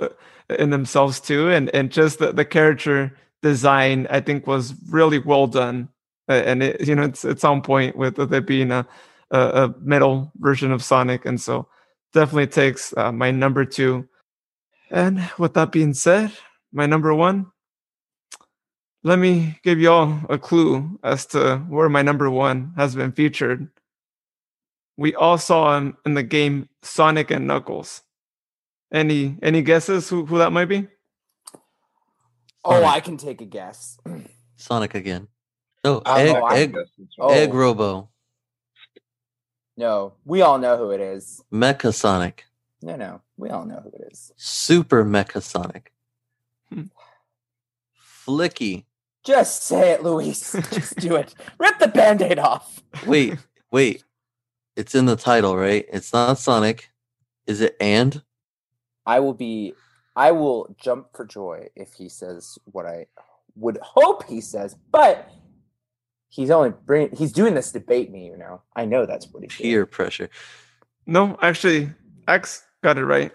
[0.50, 5.48] in themselves too, and and just the, the character design I think was really well
[5.48, 5.89] done,
[6.30, 8.86] uh, and it you know it's it's on point with, with it being a,
[9.32, 11.68] a, a metal version of Sonic, and so
[12.16, 14.07] definitely takes uh, my number two
[14.89, 16.32] and with that being said,
[16.72, 17.47] my number one,
[19.03, 23.11] let me give you all a clue as to where my number one has been
[23.11, 23.68] featured.
[24.97, 28.01] We all saw him in the game Sonic and Knuckles.
[28.93, 30.88] Any any guesses who, who that might be?
[32.63, 33.97] Oh, I can take a guess.
[34.55, 35.28] Sonic again.
[35.84, 36.76] No, Uh, egg, oh, I- egg,
[37.20, 37.30] Oh.
[37.30, 38.09] egg Robo,
[39.78, 41.43] No, we all know who it is.
[41.51, 42.45] Mecha Sonic,
[42.82, 44.32] No, no, we all know who it is.
[44.38, 45.91] Super Mecha Sonic,
[46.69, 46.84] Hmm.
[48.26, 48.86] Flicky.
[49.23, 50.51] Just say it, Luis.
[50.71, 51.34] Just do it.
[51.59, 52.82] Rip the band-aid off.
[53.05, 53.36] Wait,
[53.71, 54.03] wait.
[54.76, 55.86] It's in the title, right?
[55.91, 56.89] It's not Sonic.
[57.47, 58.21] Is it and?
[59.05, 59.73] I will be
[60.15, 63.07] I will jump for joy if he says what I
[63.55, 65.30] would hope he says, but
[66.36, 68.62] he's only bringing he's doing this to bait me, you know.
[68.76, 69.72] I know that's what he's doing.
[69.72, 70.30] Peer pressure.
[71.06, 71.90] No, actually,
[72.28, 73.32] Axe got it right.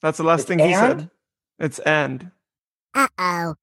[0.00, 1.10] That's the last It's thing he said.
[1.58, 2.30] It's and.
[2.94, 3.54] Uh oh.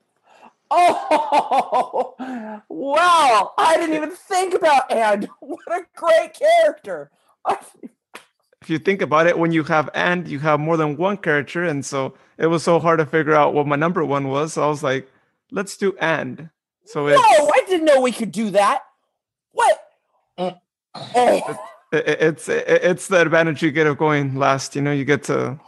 [0.69, 2.13] Oh
[2.69, 3.53] wow!
[3.57, 7.09] I didn't even think about and what a great character.
[8.59, 11.63] If you think about it, when you have and, you have more than one character,
[11.63, 14.53] and so it was so hard to figure out what my number one was.
[14.53, 15.09] So I was like,
[15.51, 16.49] let's do and.
[16.83, 18.81] So it's No, I didn't know we could do that.
[19.51, 19.79] What?
[20.37, 20.53] Oh.
[20.95, 21.43] i-
[21.93, 24.75] i- it's it's the advantage you get of going last.
[24.75, 25.59] You know, you get to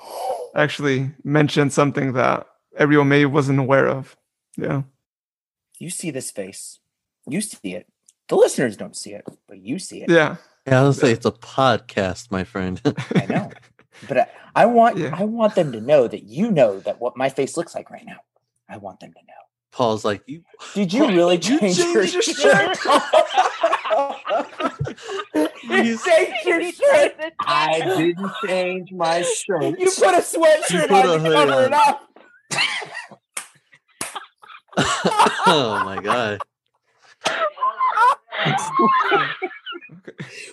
[0.56, 2.48] actually mention something that
[2.78, 4.16] everyone maybe wasn't aware of.
[4.58, 4.84] Yeah.
[5.78, 6.80] You see this face.
[7.28, 7.88] You see it.
[8.28, 10.10] The listeners don't see it, but you see it.
[10.10, 10.38] Yeah.
[10.68, 12.80] Yeah, I was say it's a podcast, my friend.
[13.16, 13.50] I know.
[14.08, 15.16] But I, I want Yeah.
[15.18, 18.06] I want them to know that you know that what my face looks like right
[18.06, 18.18] now.
[18.68, 19.34] I want them to know.
[19.72, 20.44] Paul's like, you
[20.74, 22.78] Did you really You change, your, changed your shirt?
[25.70, 27.16] you changed your shirt.
[27.40, 29.80] I didn't change my shirt.
[29.80, 31.64] You put a sweatshirt put on a to hood cover on.
[31.64, 32.06] it up.
[35.48, 36.40] oh my god.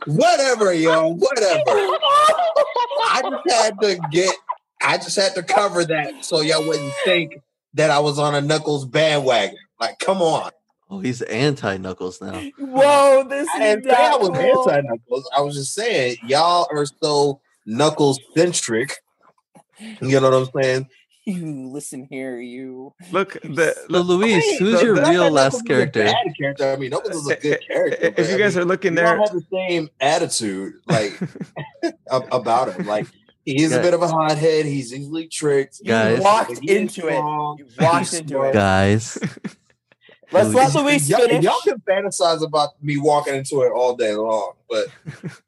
[0.06, 1.62] Whatever, yo, whatever.
[1.68, 4.34] I just had to get
[4.82, 7.40] I just had to cover that so y'all wouldn't think
[7.76, 9.56] that I was on a Knuckles bandwagon.
[9.80, 10.50] Like, come on.
[10.90, 12.40] Oh, he's anti Knuckles now.
[12.58, 15.30] Whoa, this I is I was anti Knuckles.
[15.36, 18.96] I was just saying y'all are so Knuckles centric.
[20.00, 20.88] You know what I'm saying?
[21.26, 22.94] You listen here, you.
[23.10, 26.12] Look, the So, Luis, Hey, who's so your that- real last Knuckles is a character?
[26.40, 26.72] character.
[26.72, 28.06] I mean, Knuckles is a good character.
[28.06, 31.18] if but, you I guys mean, are looking there, don't have the same attitude like
[32.10, 32.86] about him.
[32.86, 33.06] Like
[33.46, 33.78] he is Yeah.
[33.78, 34.66] a bit of a hothead.
[34.66, 35.78] He's easily tricked.
[35.80, 36.20] You Guys.
[36.20, 37.12] walked he into it.
[37.14, 37.56] strong.
[37.58, 38.52] You walked into it.
[38.52, 39.16] Guys,
[40.32, 40.84] Let's let Luis.
[40.84, 41.44] Luis Y'all, finish.
[41.44, 44.88] y'all can fantasize about me walking into it all day long, but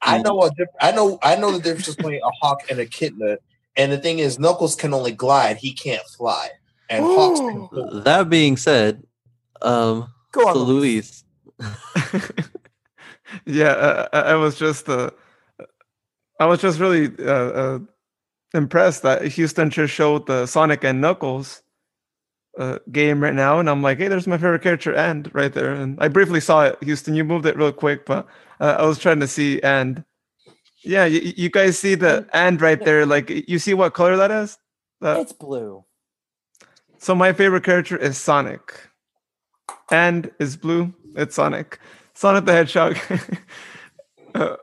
[0.01, 2.83] I know a diff- I know I know the difference between a hawk and a
[2.83, 3.39] echidna.
[3.77, 6.49] And the thing is, Knuckles can only glide; he can't fly.
[6.89, 8.01] And hawks can fly.
[8.05, 9.03] that being said,
[9.63, 11.25] um, Go on, so Luis.
[11.61, 11.75] Luis,
[13.47, 15.11] yeah, uh, I I was just uh,
[16.39, 17.79] I was just really uh, uh,
[18.55, 21.63] impressed that Houston just showed the Sonic and Knuckles
[22.59, 25.73] uh, game right now, and I'm like, hey, there's my favorite character, and right there.
[25.73, 27.15] And I briefly saw it, Houston.
[27.15, 28.27] You moved it real quick, but
[28.61, 30.05] uh, I was trying to see and.
[30.85, 33.05] Yeah, you, you guys see the and right there.
[33.05, 34.59] Like, you see what color that is?
[35.03, 35.85] Uh, It's blue.
[36.99, 38.89] So my favorite character is Sonic.
[39.91, 40.95] And is blue.
[41.17, 41.81] It's Sonic.
[42.15, 42.97] Sonic the Hedgehog.
[44.35, 44.57] uh,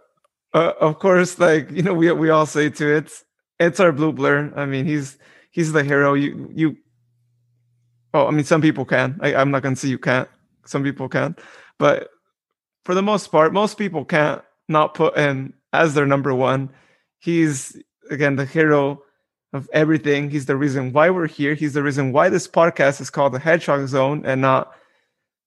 [0.56, 3.12] uh, of course, like you know, we we all say to it,
[3.60, 4.53] it's our blue blur.
[4.56, 5.18] I mean, he's
[5.51, 6.14] he's the hero.
[6.14, 6.78] You you.
[8.14, 9.20] Oh, I mean, some people can.
[9.22, 10.30] I, I'm not gonna say you can't.
[10.66, 11.36] Some people can,
[11.78, 12.10] but
[12.86, 16.70] for the most part, most people can't not put him as their number one.
[17.20, 17.78] He's
[18.10, 19.03] again the hero
[19.51, 20.30] of everything.
[20.30, 21.53] He's the reason why we're here.
[21.53, 24.72] He's the reason why this podcast is called the Hedgehog Zone and not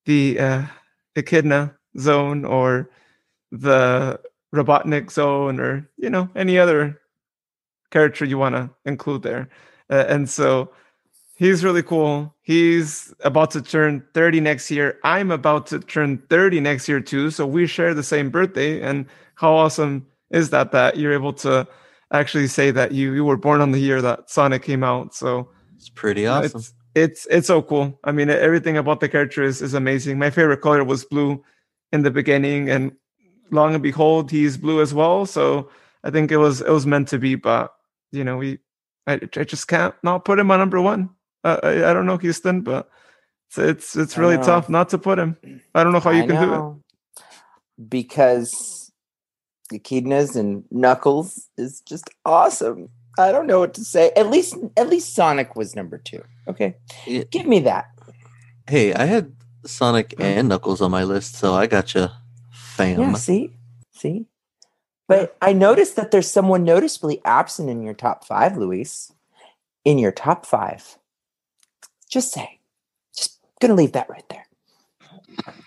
[0.04, 0.62] the uh,
[1.16, 2.90] Echidna Zone or
[3.50, 4.20] the
[4.54, 7.00] Robotnik Zone or you know any other
[7.90, 9.48] character you want to include there.
[9.90, 10.70] Uh, and so
[11.36, 12.34] he's really cool.
[12.42, 14.98] He's about to turn 30 next year.
[15.04, 17.30] I'm about to turn 30 next year too.
[17.30, 18.80] So we share the same birthday.
[18.82, 21.66] And how awesome is that that you're able to
[22.12, 25.14] actually say that you you were born on the year that Sonic came out.
[25.14, 26.60] So it's pretty awesome.
[26.60, 27.98] It's, it's it's so cool.
[28.04, 30.18] I mean, everything about the character is, is amazing.
[30.18, 31.44] My favorite color was blue
[31.92, 32.92] in the beginning, and
[33.50, 35.26] long and behold, he's blue as well.
[35.26, 35.70] So
[36.04, 37.34] I think it was it was meant to be.
[37.34, 37.74] But
[38.12, 38.58] you know, we
[39.06, 41.10] I, I just can't not put him on number one.
[41.44, 42.88] Uh, I, I don't know Houston, but
[43.48, 45.36] it's it's, it's really tough not to put him.
[45.74, 46.56] I don't know how you I can do it.
[46.56, 46.82] know.
[47.88, 48.90] Because
[49.72, 52.88] Echidnas and Knuckles is just awesome.
[53.18, 54.12] I don't know what to say.
[54.16, 56.22] At least at least Sonic was number two.
[56.46, 56.76] Okay.
[57.06, 57.24] Yeah.
[57.30, 57.86] Give me that.
[58.66, 59.32] Hey, I had
[59.64, 62.12] Sonic and Knuckles on my list, so I gotcha,
[62.78, 63.00] fam.
[63.00, 63.52] Yeah, see?
[63.92, 64.26] See?
[65.06, 69.12] But I noticed that there's someone noticeably absent in your top five, Luis.
[69.84, 70.98] In your top five.
[72.10, 72.60] Just say.
[73.16, 74.46] Just gonna leave that right there.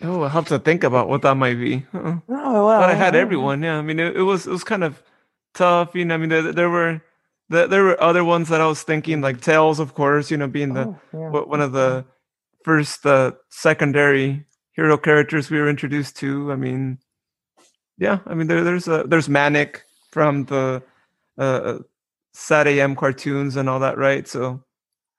[0.01, 1.85] Oh, I have to think about what that might be.
[1.93, 2.17] Uh-uh.
[2.29, 2.81] Oh well.
[2.81, 3.63] but I had everyone.
[3.63, 5.01] Yeah, I mean, it, it was it was kind of
[5.53, 5.95] tough.
[5.95, 7.01] You know, I mean, there, there were
[7.49, 10.29] there, there were other ones that I was thinking, like Tails, of course.
[10.31, 11.29] You know, being the Oh, yeah.
[11.29, 12.05] one of the
[12.63, 16.51] first uh, secondary hero characters we were introduced to.
[16.51, 16.99] I mean,
[17.97, 20.81] yeah, I mean, there, there's a there's Manic from the
[21.37, 21.79] uh,
[22.33, 24.27] SatAM cartoons and all that, right?
[24.27, 24.63] So,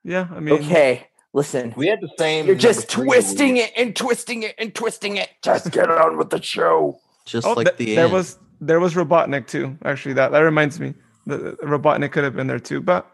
[0.03, 1.73] yeah, I mean, Okay, listen.
[1.77, 2.45] We had the same.
[2.45, 5.29] You're just twisting it and twisting it and twisting it.
[5.41, 6.99] Just get on with the show.
[7.25, 8.13] Just Oh, like th- the there end.
[8.13, 9.77] was there was Robotnik too.
[9.85, 10.93] Actually, that that reminds me,
[11.25, 12.81] the, the Robotnik could have been there too.
[12.81, 13.09] But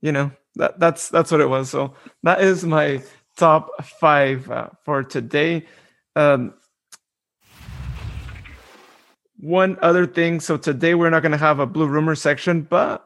[0.00, 1.70] you know that that's that's what it was.
[1.70, 3.02] So that is my
[3.42, 5.66] top five uh, for today.
[6.14, 6.54] Um,
[9.40, 10.38] one other thing.
[10.38, 13.04] So today we're not going to have a blue rumor section, but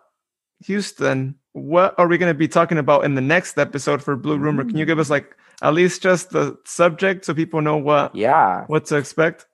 [0.67, 4.37] Houston, what are we going to be talking about in the next episode for blue
[4.37, 4.63] rumor?
[4.63, 8.65] Can you give us like at least just the subject so people know what Yeah.
[8.67, 9.47] what to expect?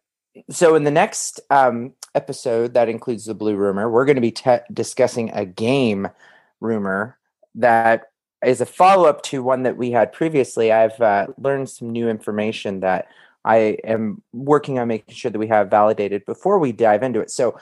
[0.51, 4.33] So in the next um, episode that includes the blue rumor, we're going to be
[4.33, 6.09] te- discussing a game
[6.61, 7.19] rumor
[7.55, 8.07] that
[8.45, 10.73] is a follow up to one that we had previously.
[10.73, 13.09] I've uh, learned some new information that
[13.45, 17.31] I am working on making sure that we have validated before we dive into it.
[17.31, 17.59] So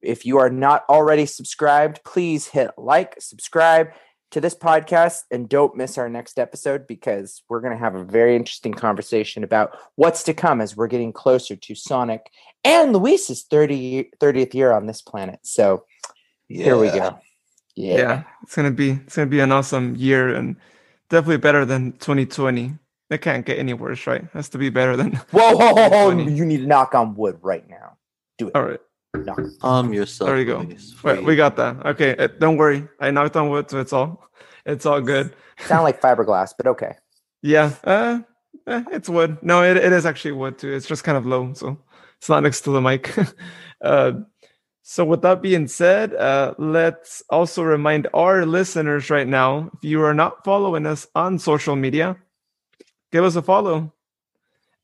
[0.00, 3.92] if you are not already subscribed, please hit like, subscribe
[4.32, 8.04] to this podcast, and don't miss our next episode because we're going to have a
[8.04, 12.30] very interesting conversation about what's to come as we're getting closer to Sonic
[12.64, 15.40] and Luis's 30, 30th year on this planet.
[15.42, 15.84] So
[16.48, 17.18] here we go.
[17.74, 17.96] Yeah.
[17.96, 20.56] yeah it's gonna be it's gonna be an awesome year and
[21.08, 22.74] definitely better than 2020
[23.10, 25.88] it can't get any worse right It has to be better than Whoa, whoa, whoa,
[25.88, 27.96] whoa, you need to knock on wood right now.
[28.38, 28.56] Do it.
[28.56, 28.80] All right
[29.14, 29.64] Knock knock.
[29.64, 30.28] Um, yourself.
[30.28, 30.66] There you go.
[31.04, 31.84] Wait, we got that.
[31.84, 32.88] Okay, uh, don't worry.
[32.98, 34.26] I knocked on wood, so it's all,
[34.64, 35.34] it's all good.
[35.66, 36.96] Sound like fiberglass, but okay.
[37.42, 38.20] Yeah, uh,
[38.66, 39.36] eh, it's wood.
[39.42, 40.72] No, it, it is actually wood too.
[40.72, 41.78] It's just kind of low, so
[42.16, 43.14] it's not next to the mic.
[43.84, 44.12] uh,
[44.82, 50.02] so with that being said, uh, let's also remind our listeners right now: if you
[50.02, 52.16] are not following us on social media,
[53.12, 53.92] give us a follow.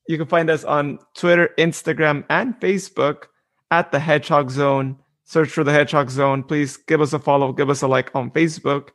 [0.09, 3.25] You can find us on Twitter, Instagram, and Facebook
[3.71, 4.97] at the Hedgehog Zone.
[5.25, 6.43] Search for the Hedgehog Zone.
[6.43, 8.89] Please give us a follow, give us a like on Facebook.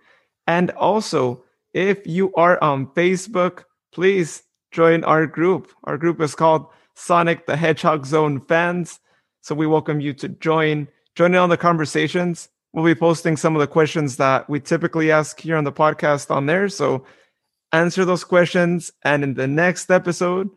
[0.48, 1.44] And also,
[1.74, 5.72] if you are on Facebook, please join our group.
[5.84, 9.00] Our group is called Sonic the Hedgehog Zone Fans.
[9.44, 12.48] So we welcome you to join, join in on the conversations.
[12.72, 16.32] We'll be posting some of the questions that we typically ask here on the podcast
[16.34, 16.70] on there.
[16.70, 17.04] So
[17.74, 18.90] answer those questions.
[19.04, 20.50] And in the next episode,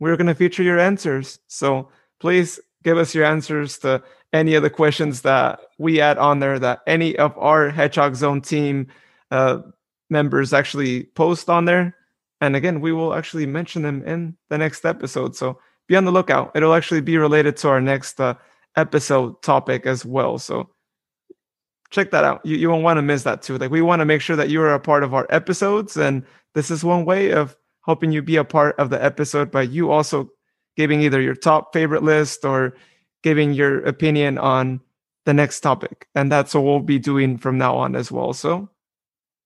[0.00, 1.38] we're going to feature your answers.
[1.46, 1.88] So
[2.18, 6.58] please give us your answers to any of the questions that we add on there
[6.58, 8.88] that any of our Hedgehog Zone team
[9.30, 9.60] uh,
[10.10, 11.96] members actually post on there.
[12.40, 15.36] And again, we will actually mention them in the next episode.
[15.36, 15.60] So
[15.92, 16.52] be on the lookout.
[16.54, 18.34] It'll actually be related to our next uh,
[18.76, 20.38] episode topic as well.
[20.38, 20.70] So
[21.90, 22.40] check that out.
[22.46, 23.58] You, you won't want to miss that too.
[23.58, 25.98] Like we want to make sure that you are a part of our episodes.
[25.98, 26.24] And
[26.54, 29.90] this is one way of helping you be a part of the episode by you
[29.90, 30.30] also
[30.78, 32.74] giving either your top favorite list or
[33.22, 34.80] giving your opinion on
[35.26, 36.08] the next topic.
[36.14, 38.32] And that's what we'll be doing from now on as well.
[38.32, 38.70] So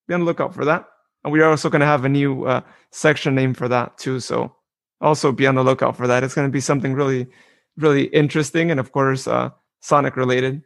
[0.07, 0.89] be on the lookout for that.
[1.25, 2.61] And we are also going to have a new uh,
[2.93, 4.21] section name for that too.
[4.21, 4.56] So
[5.01, 6.25] also be on the lookout for that.
[6.25, 7.27] It's going to be something really,
[7.77, 10.63] really interesting and, of course, uh, Sonic related.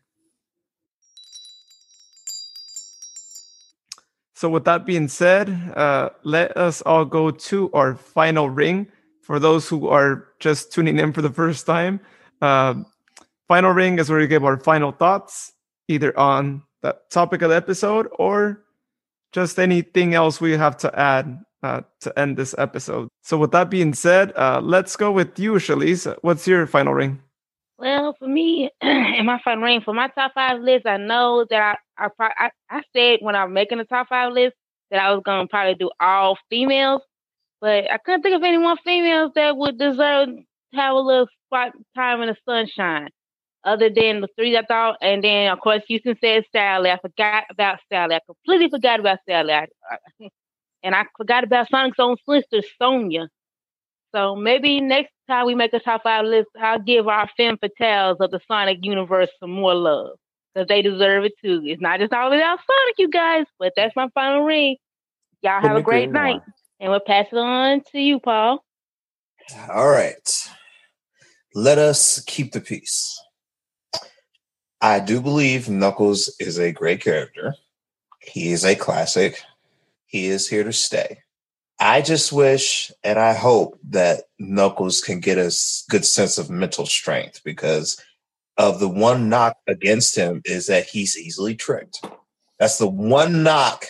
[4.34, 8.86] So, with that being said, uh, let us all go to our final ring.
[9.22, 12.00] For those who are just tuning in for the first time,
[12.40, 12.74] uh,
[13.46, 15.52] final ring is where we give our final thoughts,
[15.88, 18.64] either on the topic of the episode or
[19.32, 23.08] just anything else we have to add uh, to end this episode.
[23.22, 26.16] So, with that being said, uh, let's go with you, Shalise.
[26.22, 27.20] What's your final ring?
[27.78, 31.78] Well, for me, in my final ring, for my top five list, I know that
[31.98, 34.54] I I, pro- I, I said when I'm making the top five list
[34.90, 37.02] that I was gonna probably do all females,
[37.60, 40.28] but I couldn't think of any more females that would deserve
[40.74, 43.08] have a little spot time in the sunshine,
[43.64, 44.96] other than the three I thought.
[45.00, 46.90] And then of course Houston said Sally.
[46.90, 48.14] I forgot about Sally.
[48.14, 49.52] I completely forgot about Sally.
[49.52, 50.28] I, I,
[50.82, 53.28] and I forgot about Sonic's own sister, Sonia.
[54.14, 58.16] So maybe next time we make a top five list, I'll give our femme fatales
[58.20, 60.16] of the Sonic universe some more love
[60.52, 61.62] because they deserve it too.
[61.64, 64.76] It's not just all about Sonic, you guys, but that's my final ring.
[65.42, 66.42] Y'all have a great night,
[66.80, 68.62] and we'll pass it on to you, Paul.
[69.72, 70.48] All right.
[71.54, 73.18] Let us keep the peace.
[74.80, 77.54] I do believe Knuckles is a great character.
[78.20, 79.42] He is a classic.
[80.10, 81.20] He is here to stay.
[81.78, 85.54] I just wish and I hope that Knuckles can get a
[85.88, 88.02] good sense of mental strength because
[88.58, 92.04] of the one knock against him is that he's easily tricked.
[92.58, 93.86] That's the one knock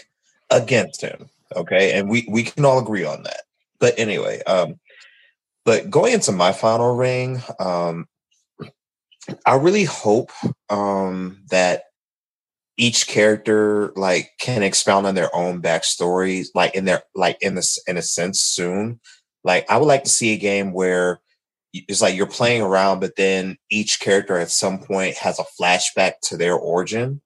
[0.51, 1.31] against him.
[1.57, 1.99] Okay.
[1.99, 3.45] And we, we can all agree on that.
[3.79, 4.79] But anyway, um,
[5.65, 8.07] but going into my final ring, um,
[9.47, 10.33] I really hope
[10.69, 11.85] um, that
[12.81, 17.79] each character like can expound on their own backstories, like in their like in this
[17.87, 18.99] in a sense soon.
[19.45, 21.21] Like I would like to see a game where
[21.75, 26.15] it's like you're playing around, but then each character at some point has a flashback
[26.23, 27.21] to their origin,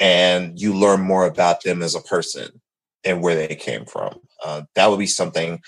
[0.00, 2.60] and you learn more about them as a person
[3.04, 4.18] and where they came from.
[4.44, 5.60] Uh, that would be something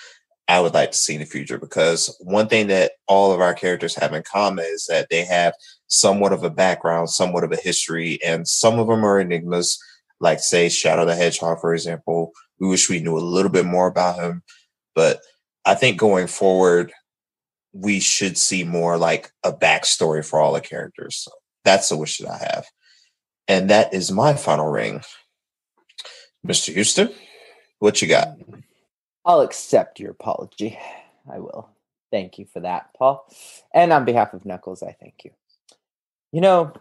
[0.48, 3.54] I would like to see in the future because one thing that all of our
[3.54, 5.54] characters have in common is that they have
[5.92, 9.78] somewhat of a background, somewhat of a history, and some of them are enigmas,
[10.20, 12.32] like say Shadow the Hedgehog, for example.
[12.58, 14.42] We wish we knew a little bit more about him,
[14.94, 15.20] but
[15.66, 16.92] I think going forward,
[17.74, 21.16] we should see more like a backstory for all the characters.
[21.16, 21.30] So
[21.64, 22.66] that's the wish that I have.
[23.46, 25.02] And that is my final ring.
[26.46, 26.72] Mr.
[26.72, 27.10] Houston,
[27.80, 28.38] what you got?
[29.26, 30.78] I'll accept your apology.
[31.30, 31.68] I will.
[32.10, 33.26] Thank you for that, Paul.
[33.74, 35.32] And on behalf of Knuckles, I thank you.
[36.32, 36.72] You know,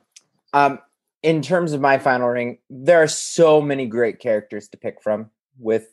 [0.54, 0.80] um,
[1.24, 5.30] in terms of my final ring, there are so many great characters to pick from.
[5.60, 5.88] With,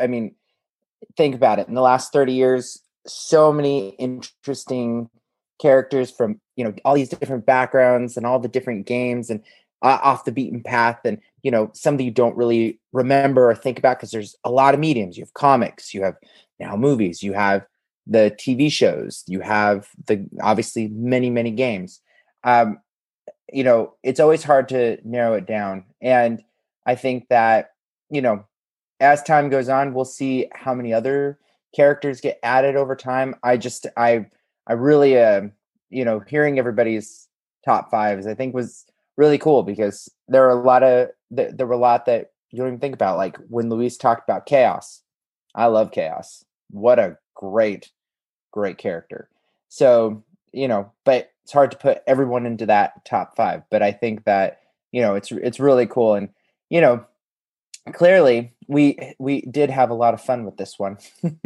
[0.00, 0.34] I mean,
[1.16, 1.68] think about it.
[1.68, 5.10] In the last 30 years, so many interesting
[5.60, 9.42] characters from, you know, all these different backgrounds and all the different games and
[9.82, 11.00] uh, off the beaten path.
[11.04, 14.50] And, you know, some that you don't really remember or think about because there's a
[14.50, 15.16] lot of mediums.
[15.16, 16.16] You have comics, you have
[16.58, 17.66] now movies, you have
[18.06, 22.00] the TV shows, you have the obviously many, many games.
[22.46, 22.80] Um,
[23.52, 25.84] you know, it's always hard to narrow it down.
[26.00, 26.42] And
[26.86, 27.72] I think that,
[28.10, 28.46] you know,
[29.00, 31.38] as time goes on, we'll see how many other
[31.74, 33.34] characters get added over time.
[33.42, 34.26] I just I
[34.66, 35.42] I really uh
[35.90, 37.28] you know, hearing everybody's
[37.64, 38.86] top fives, I think was
[39.16, 42.58] really cool because there are a lot of there, there were a lot that you
[42.58, 43.18] don't even think about.
[43.18, 45.02] Like when Luis talked about chaos.
[45.54, 46.44] I love chaos.
[46.70, 47.90] What a great,
[48.52, 49.30] great character.
[49.68, 50.22] So,
[50.52, 53.62] you know, but it's hard to put everyone into that top five.
[53.70, 56.14] But I think that, you know, it's it's really cool.
[56.14, 56.30] And,
[56.70, 57.06] you know,
[57.94, 60.98] clearly we we did have a lot of fun with this one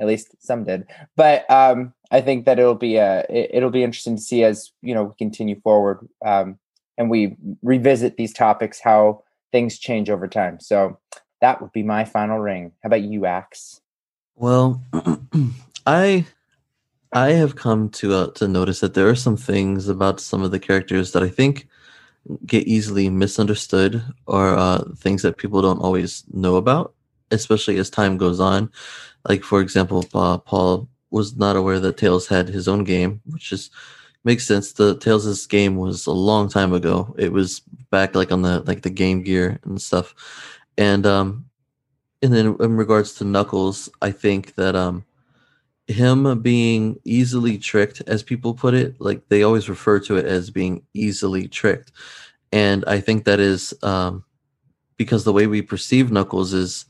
[0.00, 0.84] at least some did
[1.14, 4.72] but um i think that it'll be uh it, will be interesting to see as
[4.82, 6.58] you know we continue forward um
[6.96, 9.22] and we revisit these topics how
[9.52, 10.98] things change over time so
[11.40, 13.80] that would be my final ring how about you axe
[14.34, 14.82] well
[15.86, 16.26] i
[17.12, 20.50] i have come to uh, to notice that there are some things about some of
[20.50, 21.66] the characters that i think
[22.46, 26.94] get easily misunderstood or uh, things that people don't always know about,
[27.30, 28.70] especially as time goes on.
[29.28, 33.52] Like for example, uh, Paul was not aware that Tails had his own game, which
[33.52, 33.70] is
[34.24, 34.72] makes sense.
[34.72, 37.14] The Tails' game was a long time ago.
[37.18, 40.14] It was back like on the like the Game Gear and stuff.
[40.76, 41.46] And um
[42.22, 45.04] and then in regards to Knuckles, I think that um
[45.88, 50.50] him being easily tricked, as people put it, like they always refer to it as
[50.50, 51.92] being easily tricked.
[52.52, 54.24] And I think that is um,
[54.96, 56.84] because the way we perceive Knuckles is,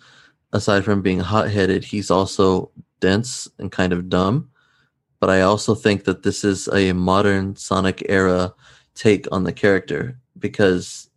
[0.53, 2.71] aside from being hot headed, he's also
[3.01, 4.51] dense and kind of dumb.
[5.21, 8.53] But I also think that this is a modern Sonic era
[8.95, 11.09] take on the character because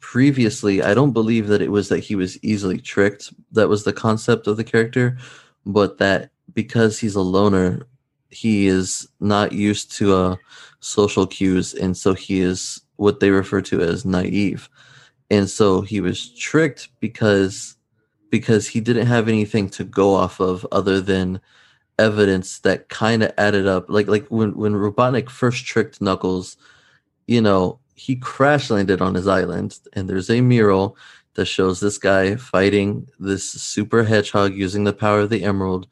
[0.00, 3.32] previously I don't believe that it was that he was easily tricked.
[3.52, 5.18] That was the concept of the character,
[5.66, 7.86] but that because he's a loner,
[8.30, 10.36] he is not used to uh,
[10.80, 14.68] social cues, and so he is what they refer to as naive.
[15.30, 17.76] And so he was tricked because
[18.28, 21.40] because he didn't have anything to go off of other than
[21.96, 23.88] evidence that kind of added up.
[23.88, 26.56] Like like when when Robotnik first tricked Knuckles,
[27.28, 30.96] you know, he crash landed on his island, and there's a mural
[31.34, 35.86] that shows this guy fighting this super hedgehog using the power of the emerald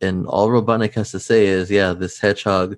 [0.00, 2.76] and all Robotnik has to say is, yeah, this hedgehog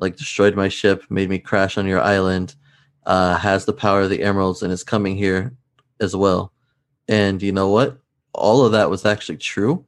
[0.00, 2.54] like destroyed my ship, made me crash on your island,
[3.06, 5.54] uh, has the power of the emeralds, and is coming here
[6.00, 6.52] as well.
[7.08, 7.98] And you know what?
[8.32, 9.84] All of that was actually true.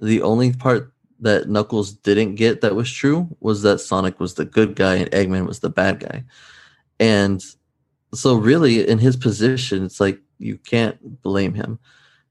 [0.00, 4.44] The only part that Knuckles didn't get that was true was that Sonic was the
[4.44, 6.24] good guy and Eggman was the bad guy.
[6.98, 7.42] And
[8.14, 11.78] so, really, in his position, it's like you can't blame him.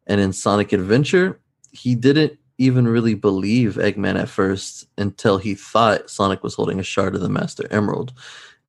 [0.07, 1.39] And in Sonic Adventure,
[1.71, 6.83] he didn't even really believe Eggman at first until he thought Sonic was holding a
[6.83, 8.13] shard of the Master Emerald.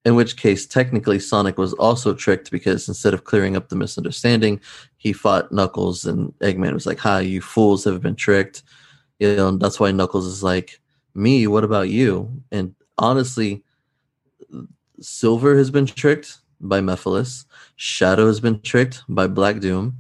[0.05, 4.61] In which case, technically, Sonic was also tricked because instead of clearing up the misunderstanding,
[4.97, 8.63] he fought Knuckles, and Eggman was like, "Hi, you fools have been tricked."
[9.19, 10.81] You know, and that's why Knuckles is like,
[11.15, 11.47] "Me?
[11.49, 13.65] What about you?" And honestly,
[15.01, 17.45] Silver has been tricked by Mephiles.
[17.75, 19.97] Shadow has been tricked by Black Doom.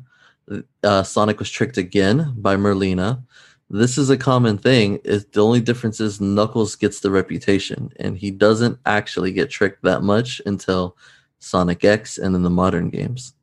[0.84, 3.24] Uh, Sonic was tricked again by Merlina
[3.68, 5.00] this is a common thing.
[5.04, 10.02] The only difference is Knuckles gets the reputation, and he doesn't actually get tricked that
[10.02, 10.96] much until
[11.38, 13.34] Sonic X and then the modern games.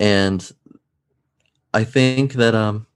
[0.00, 0.50] And
[1.74, 2.86] I think that um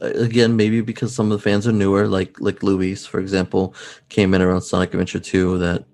[0.00, 3.74] again maybe because some of the fans are newer, like like Luis, for example,
[4.08, 5.84] came in around Sonic Adventure 2 that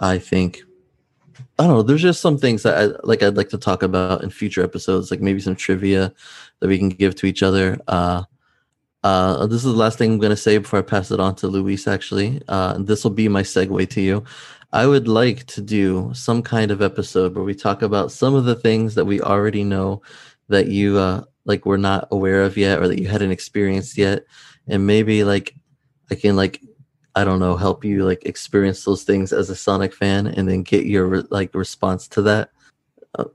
[0.00, 0.62] I think
[1.58, 1.82] I don't know.
[1.82, 3.22] There's just some things that I like.
[3.22, 6.12] I'd like to talk about in future episodes, like maybe some trivia
[6.60, 7.78] that we can give to each other.
[7.86, 8.24] Uh,
[9.04, 11.34] uh, this is the last thing I'm going to say before I pass it on
[11.36, 12.40] to Luis, actually.
[12.48, 14.24] Uh, this will be my segue to you.
[14.72, 18.46] I would like to do some kind of episode where we talk about some of
[18.46, 20.00] the things that we already know
[20.48, 24.24] that you uh, like were not aware of yet or that you hadn't experienced yet.
[24.66, 25.54] And maybe like
[26.10, 26.62] I can like
[27.14, 30.62] I don't know help you like experience those things as a Sonic fan and then
[30.62, 32.50] get your like response to that.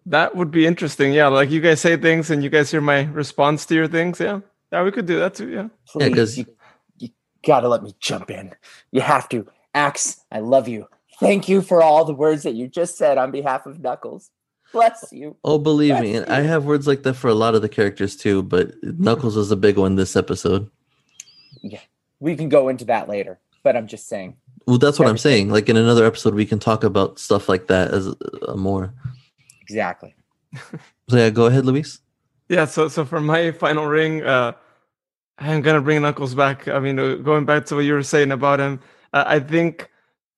[0.07, 1.13] That would be interesting.
[1.13, 4.19] Yeah, like you guys say things and you guys hear my response to your things.
[4.19, 4.41] Yeah.
[4.71, 5.49] Yeah, we could do that too.
[5.49, 5.67] Yeah.
[5.87, 6.55] Please, yeah, you,
[6.99, 7.09] you
[7.45, 8.53] gotta let me jump in.
[8.91, 9.47] You have to.
[9.73, 10.87] Axe, I love you.
[11.19, 14.31] Thank you for all the words that you just said on behalf of Knuckles.
[14.71, 15.35] Bless you.
[15.43, 17.69] Oh, believe Bless me, and I have words like that for a lot of the
[17.69, 20.69] characters too, but Knuckles was a big one this episode.
[21.61, 21.79] Yeah,
[22.19, 24.37] we can go into that later, but I'm just saying.
[24.67, 25.09] Well, that's what everything.
[25.09, 25.49] I'm saying.
[25.49, 28.93] Like in another episode, we can talk about stuff like that as uh, more.
[29.61, 30.13] Exactly.
[31.09, 31.99] so yeah, go ahead, Luis.
[32.49, 34.53] Yeah, so so for my final ring, uh,
[35.39, 36.67] I'm gonna bring Knuckles back.
[36.67, 38.79] I mean, uh, going back to what you were saying about him,
[39.13, 39.89] uh, I think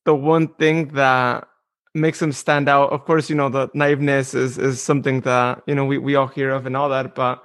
[0.05, 1.47] the one thing that
[1.95, 2.91] makes him stand out.
[2.91, 6.28] Of course, you know the naiveness is is something that you know we we all
[6.28, 7.43] hear of and all that, but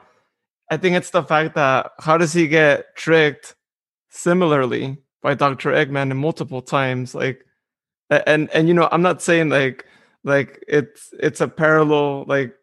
[0.71, 3.55] I think it's the fact that how does he get tricked
[4.11, 5.73] similarly by Dr.
[5.73, 7.15] Eggman multiple times?
[7.15, 7.45] Like,
[8.11, 9.87] and and you know, I'm not saying like
[10.25, 12.55] like it's it's a parallel like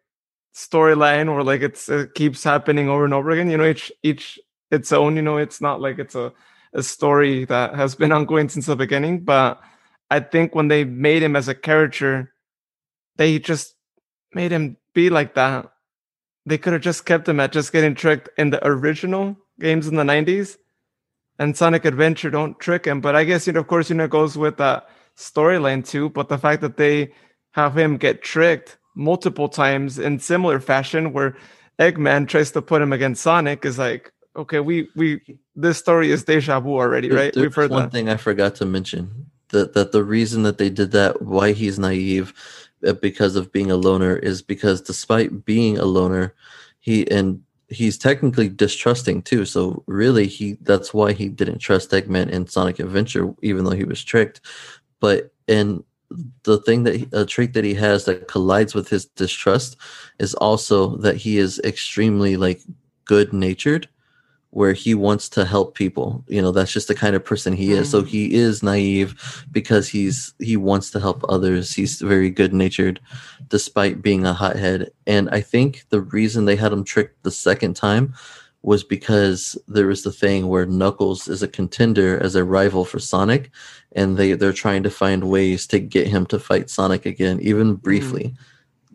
[0.54, 3.50] storyline or like it's it keeps happening over and over again.
[3.50, 4.38] You know, each each
[4.70, 5.16] its own.
[5.16, 6.32] You know, it's not like it's a
[6.72, 9.24] a story that has been ongoing since the beginning.
[9.24, 9.60] But
[10.10, 12.32] I think when they made him as a character,
[13.16, 13.74] they just
[14.32, 15.70] made him be like that
[16.46, 19.96] they could have just kept him at just getting tricked in the original games in
[19.96, 20.56] the 90s
[21.38, 24.04] and sonic adventure don't trick him but i guess you know of course you know
[24.04, 27.12] it goes with that storyline too but the fact that they
[27.52, 31.36] have him get tricked multiple times in similar fashion where
[31.78, 35.20] eggman tries to put him against sonic is like okay we we
[35.56, 37.74] this story is deja vu already right There- we've heard that.
[37.74, 41.22] one that thing I forgot to mention that that the reason that they did that,
[41.22, 42.34] why he's naive,
[42.86, 46.34] uh, because of being a loner, is because despite being a loner,
[46.80, 49.44] he and he's technically distrusting too.
[49.44, 53.84] So really, he that's why he didn't trust Eggman in Sonic Adventure, even though he
[53.84, 54.40] was tricked.
[55.00, 55.84] But and
[56.44, 59.76] the thing that he, a trait that he has that collides with his distrust
[60.18, 62.60] is also that he is extremely like
[63.04, 63.88] good natured
[64.50, 66.24] where he wants to help people.
[66.28, 67.90] You know that's just the kind of person he is.
[67.90, 68.06] So Mhm.
[68.06, 71.74] he is naive because he's he wants to help others.
[71.74, 73.00] He's very good natured
[73.48, 74.90] despite being a hothead.
[75.06, 78.14] And i think the reason they had him tricked the second time
[78.62, 82.98] was because there was the thing where knuckles is a contender as a rival for
[82.98, 83.50] sonic
[83.94, 87.74] and they they're trying to find ways to get him to fight sonic again even
[87.74, 88.34] briefly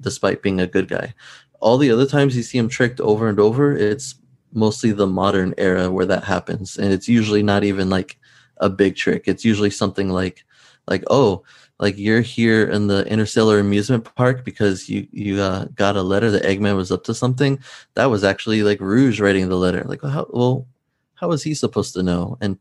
[0.02, 1.14] despite being a good guy.
[1.60, 4.16] All the other times you see him tricked over and over it's
[4.54, 8.18] mostly the modern era where that happens and it's usually not even like
[8.58, 9.24] a big trick.
[9.28, 10.46] It's usually something like
[10.88, 11.44] like oh
[11.80, 16.30] like you're here in the interstellar amusement park because you you uh, got a letter
[16.32, 17.60] that eggman was up to something?
[17.94, 19.84] That was actually like rouge writing the letter.
[19.84, 20.68] Like how, well
[21.16, 22.38] how was he supposed to know?
[22.42, 22.58] And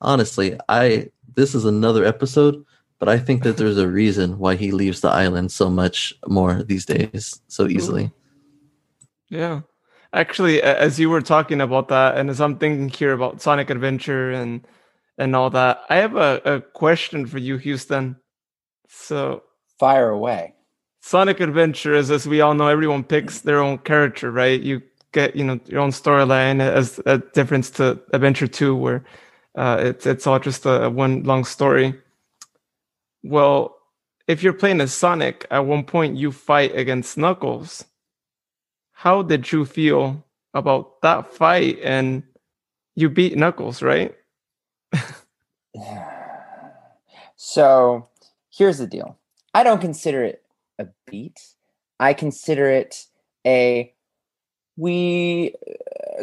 [0.00, 1.08] honestly i
[1.38, 2.54] this is another episode
[2.98, 6.62] but i think that there's a reason why he leaves the island so much more
[6.70, 8.10] these days so easily
[9.30, 9.60] Yeah.
[10.12, 14.32] Actually, as you were talking about that, and as I'm thinking here about Sonic Adventure
[14.32, 14.66] and
[15.18, 18.16] and all that, I have a, a question for you, Houston.
[18.88, 19.42] So
[19.78, 20.54] Fire away.
[21.02, 24.60] Sonic Adventure is, as we all know, everyone picks their own character, right?
[24.60, 24.80] You
[25.12, 29.04] get, you know, your own storyline as a difference to Adventure Two, where
[29.54, 31.94] uh, it's it's all just a one long story.
[33.22, 33.76] Well,
[34.26, 37.84] if you're playing as Sonic, at one point you fight against Knuckles.
[38.92, 40.24] How did you feel
[40.54, 41.78] about that fight?
[41.82, 42.22] And
[42.94, 44.14] you beat Knuckles, right?
[47.40, 48.08] So
[48.50, 49.16] here's the deal.
[49.54, 50.42] I don't consider it
[50.78, 51.40] a beat.
[52.00, 53.06] I consider it
[53.46, 53.94] a
[54.76, 55.54] we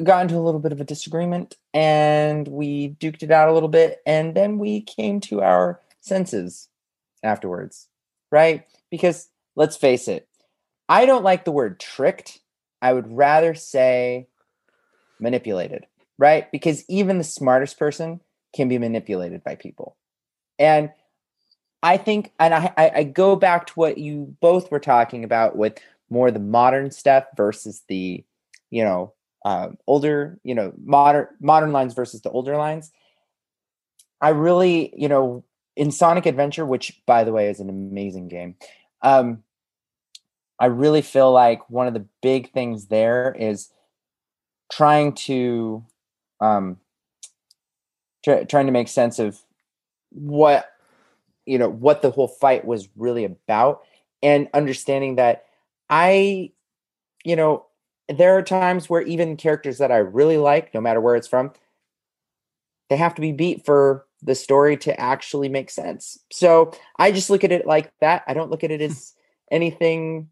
[0.03, 3.69] got into a little bit of a disagreement and we duked it out a little
[3.69, 6.69] bit and then we came to our senses
[7.23, 7.87] afterwards,
[8.31, 8.65] right?
[8.91, 10.27] Because let's face it,
[10.87, 12.39] I don't like the word tricked.
[12.81, 14.27] I would rather say
[15.19, 15.87] manipulated,
[16.17, 16.51] right?
[16.51, 18.21] Because even the smartest person
[18.53, 19.97] can be manipulated by people.
[20.59, 20.91] And
[21.83, 25.78] I think, and I, I, go back to what you both were talking about with
[26.09, 28.24] more the modern stuff versus the,
[28.71, 29.13] you know,
[29.46, 32.92] um, older, you know, modern modern lines versus the older lines.
[34.20, 35.46] I really, you know,
[35.76, 38.55] in Sonic Adventure, which by the way is an amazing game,
[39.04, 39.43] um,
[40.59, 43.70] I really feel like one of the big things there is
[44.72, 45.86] trying to
[46.42, 46.78] um,
[48.24, 49.39] try, trying to make sense of
[50.09, 50.72] what
[51.46, 53.84] you know what the whole fight was really about
[54.24, 55.46] and understanding that
[55.89, 56.50] i
[57.24, 57.66] you know
[58.07, 61.51] there are times where even characters that i really like no matter where it's from
[62.89, 66.19] they have to be beat for the story to actually make sense.
[66.32, 68.23] So i just look at it like that.
[68.27, 69.13] I don't look at it as
[69.51, 70.29] anything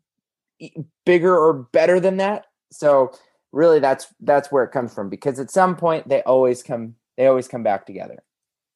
[1.06, 2.48] bigger or better than that.
[2.72, 3.12] So
[3.52, 7.28] really that's that's where it comes from because at some point they always come they
[7.28, 8.24] always come back together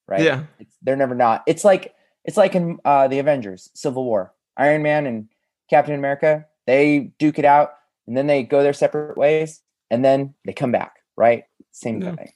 [0.07, 0.21] right?
[0.21, 0.43] Yeah.
[0.59, 4.33] it's, they're never not it's like it's like in uh the avengers civil war.
[4.55, 5.29] Iron man and
[5.69, 7.73] captain america they duke it out
[8.07, 9.61] and then they go their separate ways
[9.91, 12.15] and then they come back right same Yeah.
[12.15, 12.31] thing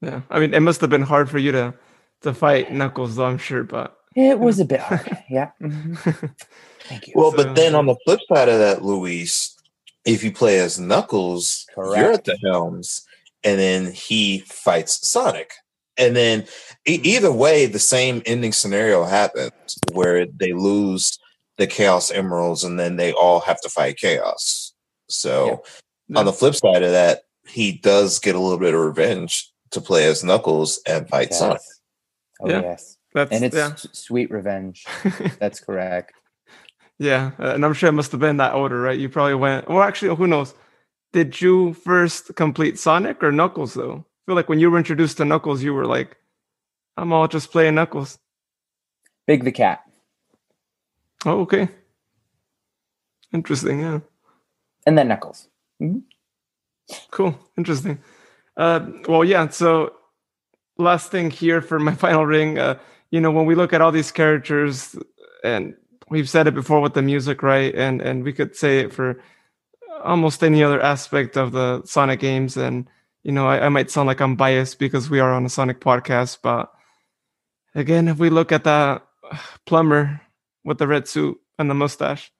[0.00, 0.20] Yeah.
[0.30, 1.74] I mean, it must have been hard for you to
[2.22, 3.26] to fight Knuckles, though.
[3.26, 5.98] I'm sure, but it was a bit hard yeah mhm.
[6.88, 9.54] thank you Well, So- but then on the flip side of that, Luis,
[10.04, 13.04] if you play as Knuckles, you're at the helms,
[13.42, 15.52] and then he fights Sonic.
[15.96, 16.44] and then
[16.86, 21.18] e- either way, the same ending scenario happens where they lose
[21.56, 24.73] the Chaos Emeralds, and then they all have to fight Chaos.
[25.08, 25.62] So
[26.08, 26.18] Yeah.
[26.20, 29.80] on the flip side of that, he does get a little bit of revenge to
[29.80, 31.38] play as Knuckles and fight Yes.
[31.38, 31.60] Sonic.
[32.40, 32.60] Oh Yeah.
[32.62, 33.74] yes, That's and it's yeah.
[33.76, 34.84] sweet revenge.
[35.38, 36.12] That's correct.
[36.98, 38.98] Yeah, uh, and I'm sure it must have been that order, right?
[38.98, 39.68] You probably went.
[39.68, 40.54] Well, actually, who knows?
[41.12, 44.04] Did you first complete Sonic or Knuckles though?
[44.06, 46.16] I feel like when you were introduced to Knuckles, you were like,
[46.96, 48.18] "I'm all just playing Knuckles."
[49.26, 49.82] Big the cat.
[51.26, 51.68] Oh, okay.
[53.32, 53.80] Interesting.
[53.80, 54.00] Yeah.
[54.86, 55.48] And then Knuckles.
[57.10, 57.38] Cool.
[57.56, 57.98] Interesting.
[58.56, 59.48] Uh, well, yeah.
[59.48, 59.94] So,
[60.78, 62.58] last thing here for my final ring.
[62.58, 62.78] Uh,
[63.10, 64.96] you know, when we look at all these characters,
[65.42, 65.74] and
[66.10, 67.74] we've said it before with the music, right?
[67.74, 69.20] And and we could say it for
[70.02, 72.56] almost any other aspect of the Sonic games.
[72.56, 72.88] And
[73.22, 75.80] you know, I, I might sound like I'm biased because we are on a Sonic
[75.80, 76.70] podcast, but
[77.74, 79.06] again, if we look at that
[79.66, 80.20] plumber
[80.64, 82.30] with the red suit and the mustache,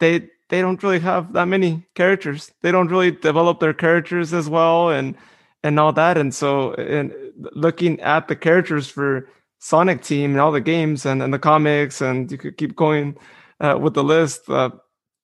[0.00, 2.52] they they don't really have that many characters.
[2.62, 5.16] They don't really develop their characters as well and
[5.62, 6.18] and all that.
[6.18, 7.14] And so and
[7.54, 9.28] looking at the characters for
[9.60, 13.16] Sonic Team and all the games and, and the comics and you could keep going
[13.60, 14.70] uh, with the list, uh,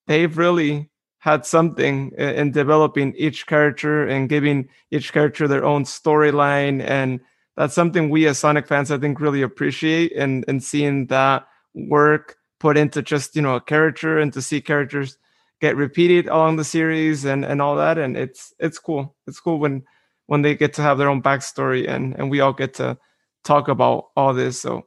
[0.07, 5.85] they've really had something i- in developing each character and giving each character their own
[5.85, 7.21] storyline and
[7.57, 12.37] that's something we as Sonic fans I think really appreciate and and seeing that work
[12.59, 15.19] put into just you know a character and to see characters
[15.61, 17.99] get repeated along the series and and all that.
[17.99, 19.17] And it's it's cool.
[19.27, 19.85] It's cool when
[20.27, 22.99] when they get to have their own backstory and and we all get to
[23.45, 24.61] talk about all this.
[24.61, 24.87] So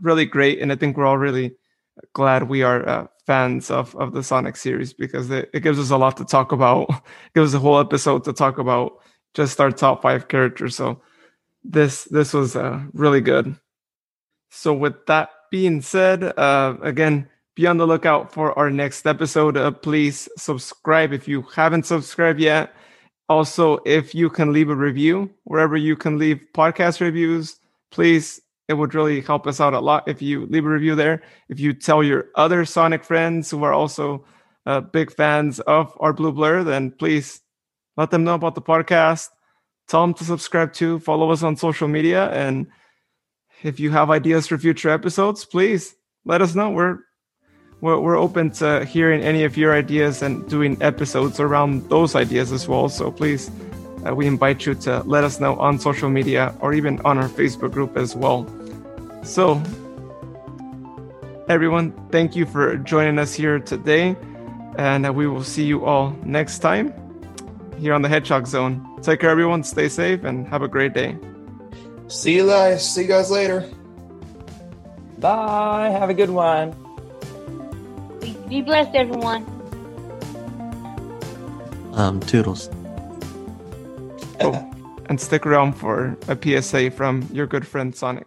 [0.00, 0.60] really great.
[0.60, 1.54] And i think we're all really
[2.12, 5.90] glad we are uh, fans of of the sonic series because it, it gives us
[5.90, 6.90] a lot to talk about.
[6.90, 6.96] It
[7.34, 8.98] gives us a whole episode to talk about
[9.34, 10.76] just our top five characters.
[10.76, 11.00] So
[11.62, 13.56] this this was uh, really good.
[14.50, 19.56] So with that being said uh, again be on the lookout for our next episode.
[19.56, 22.74] Uh, please subscribe if you haven't subscribed yet.
[23.28, 27.60] Also if you can leave a review wherever you can leave podcast reviews
[27.92, 31.22] please it would really help us out a lot if you leave a review there.
[31.48, 34.24] If you tell your other sonic friends who are also
[34.66, 37.42] uh, big fans of our blue blur then please
[37.96, 39.28] let them know about the podcast.
[39.86, 42.66] Tell them to subscribe to follow us on social media and
[43.64, 46.70] if you have ideas for future episodes please let us know.
[46.70, 46.98] We're
[47.80, 52.50] we're, we're open to hearing any of your ideas and doing episodes around those ideas
[52.50, 52.88] as well.
[52.88, 53.50] So please
[54.06, 57.28] uh, we invite you to let us know on social media or even on our
[57.28, 58.46] facebook group as well.
[59.22, 59.62] So
[61.48, 64.16] everyone thank you for joining us here today
[64.78, 66.92] and we will see you all next time
[67.78, 68.98] here on the hedgehog zone.
[69.02, 69.62] Take care everyone.
[69.62, 71.18] Stay safe and have a great day
[72.08, 72.94] See you guys.
[72.94, 73.68] See you guys later.
[75.18, 75.90] Bye.
[75.90, 76.74] Have a good one.
[78.20, 79.44] Be, be blessed, everyone.
[81.94, 82.68] Um, toodles.
[84.40, 84.70] oh,
[85.06, 88.26] and stick around for a psa from your good friend sonic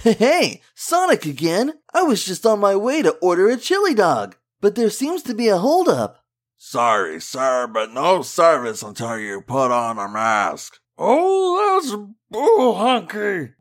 [0.00, 1.72] Hey, Sonic again!
[1.92, 5.34] I was just on my way to order a chili dog, but there seems to
[5.34, 6.22] be a holdup.
[6.56, 10.78] Sorry, sir, but no service until you put on a mask.
[10.96, 11.96] Oh, that's
[12.30, 13.52] bull hunky.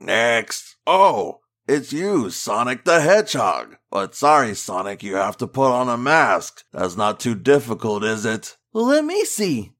[0.00, 0.76] Next.
[0.86, 3.76] Oh, it's you, Sonic the Hedgehog.
[3.90, 6.64] But sorry, Sonic, you have to put on a mask.
[6.72, 8.56] That's not too difficult, is it?
[8.72, 9.72] Well, let me see.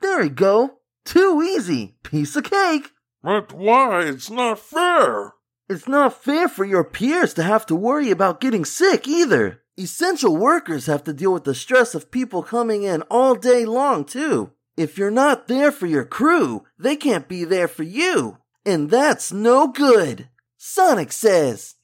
[0.00, 0.78] There we go.
[1.04, 1.96] Too easy.
[2.02, 2.90] Piece of cake.
[3.22, 4.02] But why?
[4.02, 5.34] It's not fair.
[5.68, 9.62] It's not fair for your peers to have to worry about getting sick either.
[9.78, 14.04] Essential workers have to deal with the stress of people coming in all day long,
[14.04, 14.52] too.
[14.80, 18.38] If you're not there for your crew, they can't be there for you.
[18.64, 20.30] And that's no good.
[20.56, 21.74] Sonic says.